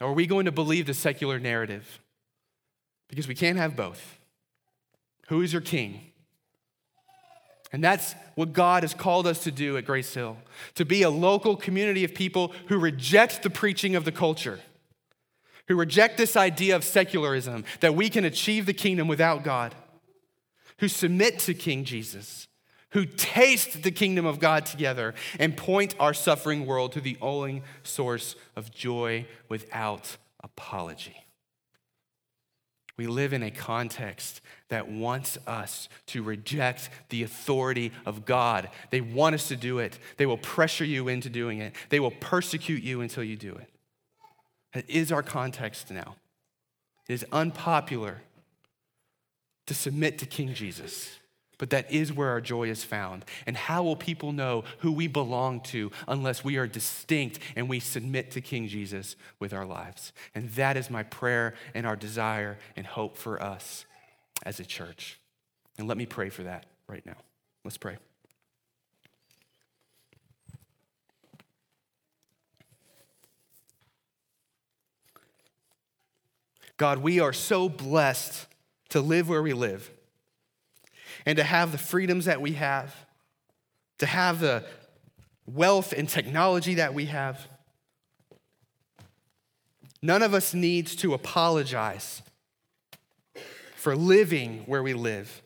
Or 0.00 0.08
are 0.08 0.12
we 0.12 0.26
going 0.26 0.46
to 0.46 0.52
believe 0.52 0.86
the 0.86 0.94
secular 0.94 1.38
narrative? 1.38 2.00
Because 3.08 3.28
we 3.28 3.34
can't 3.34 3.58
have 3.58 3.76
both. 3.76 4.18
Who 5.28 5.42
is 5.42 5.52
your 5.52 5.62
king? 5.62 6.09
And 7.72 7.84
that's 7.84 8.14
what 8.34 8.52
God 8.52 8.82
has 8.82 8.94
called 8.94 9.26
us 9.26 9.44
to 9.44 9.52
do 9.52 9.76
at 9.76 9.84
Grace 9.84 10.12
Hill 10.12 10.36
to 10.74 10.84
be 10.84 11.02
a 11.02 11.10
local 11.10 11.56
community 11.56 12.04
of 12.04 12.14
people 12.14 12.52
who 12.66 12.78
reject 12.78 13.42
the 13.42 13.50
preaching 13.50 13.94
of 13.94 14.04
the 14.04 14.12
culture, 14.12 14.58
who 15.68 15.76
reject 15.76 16.16
this 16.16 16.36
idea 16.36 16.74
of 16.74 16.82
secularism, 16.82 17.64
that 17.80 17.94
we 17.94 18.10
can 18.10 18.24
achieve 18.24 18.66
the 18.66 18.72
kingdom 18.72 19.06
without 19.06 19.44
God, 19.44 19.74
who 20.78 20.88
submit 20.88 21.38
to 21.40 21.54
King 21.54 21.84
Jesus, 21.84 22.48
who 22.90 23.04
taste 23.04 23.84
the 23.84 23.92
kingdom 23.92 24.26
of 24.26 24.40
God 24.40 24.66
together 24.66 25.14
and 25.38 25.56
point 25.56 25.94
our 26.00 26.14
suffering 26.14 26.66
world 26.66 26.90
to 26.92 27.00
the 27.00 27.16
only 27.20 27.62
source 27.84 28.34
of 28.56 28.72
joy 28.72 29.26
without 29.48 30.16
apology. 30.42 31.24
We 33.00 33.06
live 33.06 33.32
in 33.32 33.42
a 33.42 33.50
context 33.50 34.42
that 34.68 34.90
wants 34.90 35.38
us 35.46 35.88
to 36.08 36.22
reject 36.22 36.90
the 37.08 37.22
authority 37.22 37.92
of 38.04 38.26
God. 38.26 38.68
They 38.90 39.00
want 39.00 39.34
us 39.34 39.48
to 39.48 39.56
do 39.56 39.78
it. 39.78 39.98
They 40.18 40.26
will 40.26 40.36
pressure 40.36 40.84
you 40.84 41.08
into 41.08 41.30
doing 41.30 41.60
it. 41.60 41.74
They 41.88 41.98
will 41.98 42.10
persecute 42.10 42.82
you 42.82 43.00
until 43.00 43.24
you 43.24 43.38
do 43.38 43.54
it. 43.54 43.70
That 44.74 44.90
is 44.90 45.12
our 45.12 45.22
context 45.22 45.90
now. 45.90 46.16
It 47.08 47.14
is 47.14 47.24
unpopular 47.32 48.20
to 49.66 49.72
submit 49.72 50.18
to 50.18 50.26
King 50.26 50.52
Jesus. 50.52 51.19
But 51.60 51.68
that 51.70 51.92
is 51.92 52.10
where 52.10 52.30
our 52.30 52.40
joy 52.40 52.70
is 52.70 52.84
found. 52.84 53.26
And 53.44 53.54
how 53.54 53.82
will 53.82 53.94
people 53.94 54.32
know 54.32 54.64
who 54.78 54.92
we 54.92 55.08
belong 55.08 55.60
to 55.64 55.92
unless 56.08 56.42
we 56.42 56.56
are 56.56 56.66
distinct 56.66 57.38
and 57.54 57.68
we 57.68 57.80
submit 57.80 58.30
to 58.30 58.40
King 58.40 58.66
Jesus 58.66 59.14
with 59.38 59.52
our 59.52 59.66
lives? 59.66 60.14
And 60.34 60.48
that 60.52 60.78
is 60.78 60.88
my 60.88 61.02
prayer 61.02 61.52
and 61.74 61.86
our 61.86 61.96
desire 61.96 62.56
and 62.76 62.86
hope 62.86 63.18
for 63.18 63.42
us 63.42 63.84
as 64.42 64.58
a 64.58 64.64
church. 64.64 65.20
And 65.76 65.86
let 65.86 65.98
me 65.98 66.06
pray 66.06 66.30
for 66.30 66.44
that 66.44 66.64
right 66.88 67.04
now. 67.04 67.18
Let's 67.62 67.76
pray. 67.76 67.98
God, 76.78 77.00
we 77.00 77.20
are 77.20 77.34
so 77.34 77.68
blessed 77.68 78.46
to 78.88 79.02
live 79.02 79.28
where 79.28 79.42
we 79.42 79.52
live 79.52 79.90
and 81.26 81.36
to 81.36 81.44
have 81.44 81.72
the 81.72 81.78
freedoms 81.78 82.24
that 82.24 82.40
we 82.40 82.52
have, 82.52 82.94
to 83.98 84.06
have 84.06 84.40
the 84.40 84.64
wealth 85.46 85.92
and 85.92 86.08
technology 86.08 86.74
that 86.74 86.94
we 86.94 87.06
have. 87.06 87.46
None 90.02 90.22
of 90.22 90.32
us 90.32 90.54
needs 90.54 90.96
to 90.96 91.12
apologize 91.12 92.22
for 93.76 93.96
living 93.96 94.62
where 94.66 94.82
we 94.82 94.94
live 94.94 95.42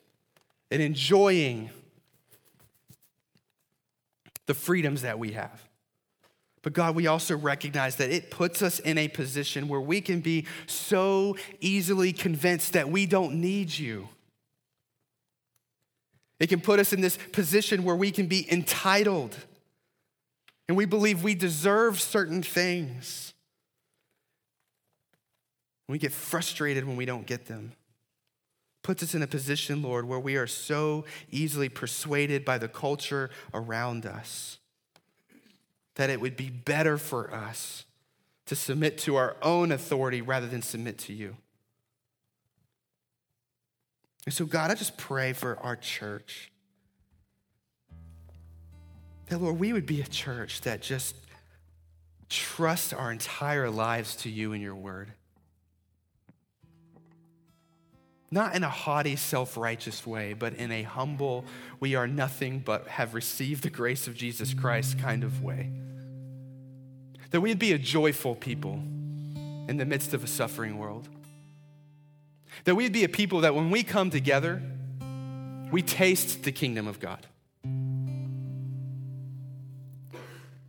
and 0.71 0.81
enjoying 0.81 1.69
the 4.45 4.53
freedoms 4.53 5.01
that 5.01 5.19
we 5.19 5.31
have. 5.31 5.61
But 6.61 6.73
God, 6.73 6.95
we 6.95 7.07
also 7.07 7.37
recognize 7.37 7.97
that 7.97 8.09
it 8.09 8.31
puts 8.31 8.61
us 8.61 8.79
in 8.79 8.97
a 8.97 9.07
position 9.07 9.67
where 9.67 9.81
we 9.81 10.01
can 10.01 10.19
be 10.19 10.47
so 10.65 11.37
easily 11.59 12.11
convinced 12.11 12.73
that 12.73 12.89
we 12.89 13.05
don't 13.05 13.35
need 13.35 13.77
you. 13.77 14.09
It 16.39 16.47
can 16.47 16.59
put 16.59 16.79
us 16.79 16.91
in 16.91 17.01
this 17.01 17.17
position 17.31 17.83
where 17.83 17.95
we 17.95 18.11
can 18.11 18.27
be 18.27 18.51
entitled 18.51 19.35
and 20.67 20.75
we 20.75 20.85
believe 20.85 21.23
we 21.23 21.35
deserve 21.35 22.01
certain 22.01 22.41
things. 22.41 23.33
We 25.87 25.99
get 25.99 26.11
frustrated 26.11 26.85
when 26.85 26.97
we 26.97 27.05
don't 27.05 27.27
get 27.27 27.45
them. 27.45 27.73
Puts 28.81 29.03
us 29.03 29.15
in 29.15 29.21
a 29.21 29.27
position, 29.27 29.81
Lord, 29.81 30.07
where 30.07 30.19
we 30.19 30.35
are 30.35 30.47
so 30.47 31.05
easily 31.31 31.69
persuaded 31.69 32.43
by 32.43 32.57
the 32.57 32.67
culture 32.67 33.29
around 33.53 34.05
us 34.05 34.59
that 35.95 36.09
it 36.09 36.19
would 36.19 36.35
be 36.35 36.49
better 36.49 36.97
for 36.97 37.33
us 37.33 37.85
to 38.47 38.55
submit 38.55 38.97
to 38.99 39.15
our 39.15 39.37
own 39.41 39.71
authority 39.71 40.21
rather 40.21 40.47
than 40.47 40.61
submit 40.61 40.97
to 40.99 41.13
you. 41.13 41.37
And 44.25 44.33
so, 44.33 44.45
God, 44.45 44.71
I 44.71 44.75
just 44.75 44.97
pray 44.97 45.33
for 45.33 45.57
our 45.59 45.75
church. 45.75 46.51
That, 49.27 49.41
Lord, 49.41 49.59
we 49.59 49.73
would 49.73 49.85
be 49.85 50.01
a 50.01 50.07
church 50.07 50.61
that 50.61 50.81
just 50.81 51.15
trusts 52.29 52.91
our 52.93 53.11
entire 53.11 53.69
lives 53.69 54.15
to 54.17 54.29
you 54.29 54.53
and 54.53 54.61
your 54.61 54.75
word. 54.75 55.11
Not 58.31 58.55
in 58.55 58.63
a 58.63 58.69
haughty, 58.69 59.15
self 59.15 59.55
righteous 59.55 60.05
way, 60.05 60.33
but 60.33 60.55
in 60.55 60.71
a 60.71 60.83
humble, 60.83 61.45
we 61.79 61.95
are 61.95 62.07
nothing 62.07 62.59
but 62.59 62.87
have 62.87 63.13
received 63.13 63.63
the 63.63 63.69
grace 63.69 64.07
of 64.07 64.15
Jesus 64.15 64.53
Christ 64.53 64.99
kind 64.99 65.23
of 65.23 65.43
way. 65.43 65.71
That 67.29 67.41
we'd 67.41 67.59
be 67.59 67.73
a 67.73 67.77
joyful 67.77 68.35
people 68.35 68.73
in 69.67 69.77
the 69.77 69.85
midst 69.85 70.13
of 70.13 70.23
a 70.23 70.27
suffering 70.27 70.77
world. 70.77 71.07
That 72.65 72.75
we'd 72.75 72.93
be 72.93 73.03
a 73.03 73.09
people 73.09 73.41
that 73.41 73.55
when 73.55 73.71
we 73.71 73.83
come 73.83 74.09
together, 74.09 74.61
we 75.71 75.81
taste 75.81 76.43
the 76.43 76.51
kingdom 76.51 76.87
of 76.87 76.99
God. 76.99 77.25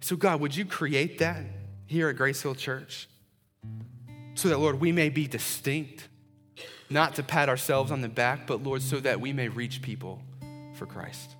So, 0.00 0.14
God, 0.14 0.40
would 0.40 0.54
you 0.54 0.64
create 0.64 1.18
that 1.18 1.42
here 1.86 2.08
at 2.08 2.16
Grace 2.16 2.40
Hill 2.40 2.54
Church? 2.54 3.08
So 4.34 4.48
that, 4.48 4.58
Lord, 4.58 4.78
we 4.78 4.92
may 4.92 5.08
be 5.08 5.26
distinct, 5.26 6.08
not 6.90 7.14
to 7.16 7.22
pat 7.22 7.48
ourselves 7.48 7.90
on 7.90 8.02
the 8.02 8.08
back, 8.08 8.46
but, 8.46 8.62
Lord, 8.62 8.82
so 8.82 9.00
that 9.00 9.20
we 9.20 9.32
may 9.32 9.48
reach 9.48 9.82
people 9.82 10.20
for 10.74 10.86
Christ. 10.86 11.34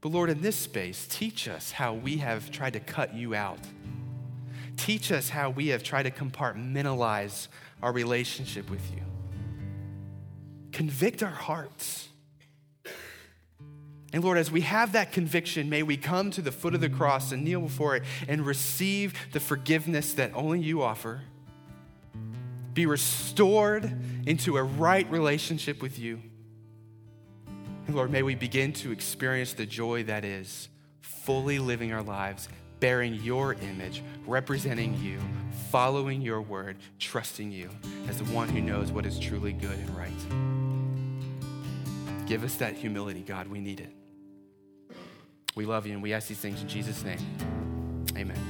But, 0.00 0.10
Lord, 0.10 0.28
in 0.28 0.42
this 0.42 0.56
space, 0.56 1.06
teach 1.08 1.46
us 1.46 1.72
how 1.72 1.94
we 1.94 2.18
have 2.18 2.50
tried 2.50 2.72
to 2.72 2.80
cut 2.80 3.14
you 3.14 3.34
out. 3.34 3.60
Teach 4.76 5.12
us 5.12 5.28
how 5.28 5.50
we 5.50 5.68
have 5.68 5.82
tried 5.82 6.02
to 6.02 6.10
compartmentalize 6.10 7.48
our 7.82 7.92
relationship 7.92 8.70
with 8.70 8.82
you. 8.92 9.02
Convict 10.72 11.22
our 11.22 11.30
hearts 11.30 12.10
And 14.12 14.24
Lord, 14.24 14.38
as 14.38 14.50
we 14.50 14.62
have 14.62 14.92
that 14.92 15.12
conviction, 15.12 15.68
may 15.70 15.82
we 15.82 15.96
come 15.96 16.30
to 16.32 16.42
the 16.42 16.50
foot 16.50 16.74
of 16.74 16.80
the 16.80 16.88
cross 16.88 17.30
and 17.30 17.44
kneel 17.44 17.60
before 17.60 17.96
it 17.96 18.02
and 18.28 18.44
receive 18.44 19.14
the 19.32 19.40
forgiveness 19.40 20.14
that 20.14 20.32
only 20.34 20.60
you 20.60 20.82
offer. 20.82 21.22
Be 22.74 22.86
restored 22.86 23.92
into 24.26 24.56
a 24.56 24.62
right 24.62 25.08
relationship 25.10 25.80
with 25.80 25.98
you. 25.98 26.20
And 27.86 27.94
Lord, 27.94 28.10
may 28.10 28.22
we 28.22 28.34
begin 28.34 28.72
to 28.74 28.90
experience 28.90 29.52
the 29.52 29.66
joy 29.66 30.04
that 30.04 30.24
is 30.24 30.68
fully 31.00 31.58
living 31.58 31.92
our 31.92 32.02
lives, 32.02 32.48
bearing 32.80 33.14
your 33.14 33.54
image, 33.54 34.02
representing 34.26 34.98
you, 35.00 35.20
following 35.70 36.20
your 36.22 36.40
word, 36.40 36.76
trusting 36.98 37.52
you 37.52 37.70
as 38.08 38.18
the 38.18 38.24
one 38.24 38.48
who 38.48 38.60
knows 38.60 38.90
what 38.90 39.06
is 39.06 39.18
truly 39.18 39.52
good 39.52 39.78
and 39.78 39.90
right. 39.96 40.10
Give 42.26 42.42
us 42.42 42.56
that 42.56 42.74
humility, 42.74 43.22
God. 43.22 43.46
We 43.48 43.60
need 43.60 43.80
it. 43.80 43.92
We 45.54 45.66
love 45.66 45.86
you 45.86 45.92
and 45.92 46.02
we 46.02 46.12
ask 46.12 46.28
these 46.28 46.38
things 46.38 46.62
in 46.62 46.68
Jesus' 46.68 47.04
name. 47.04 47.18
Amen. 48.16 48.49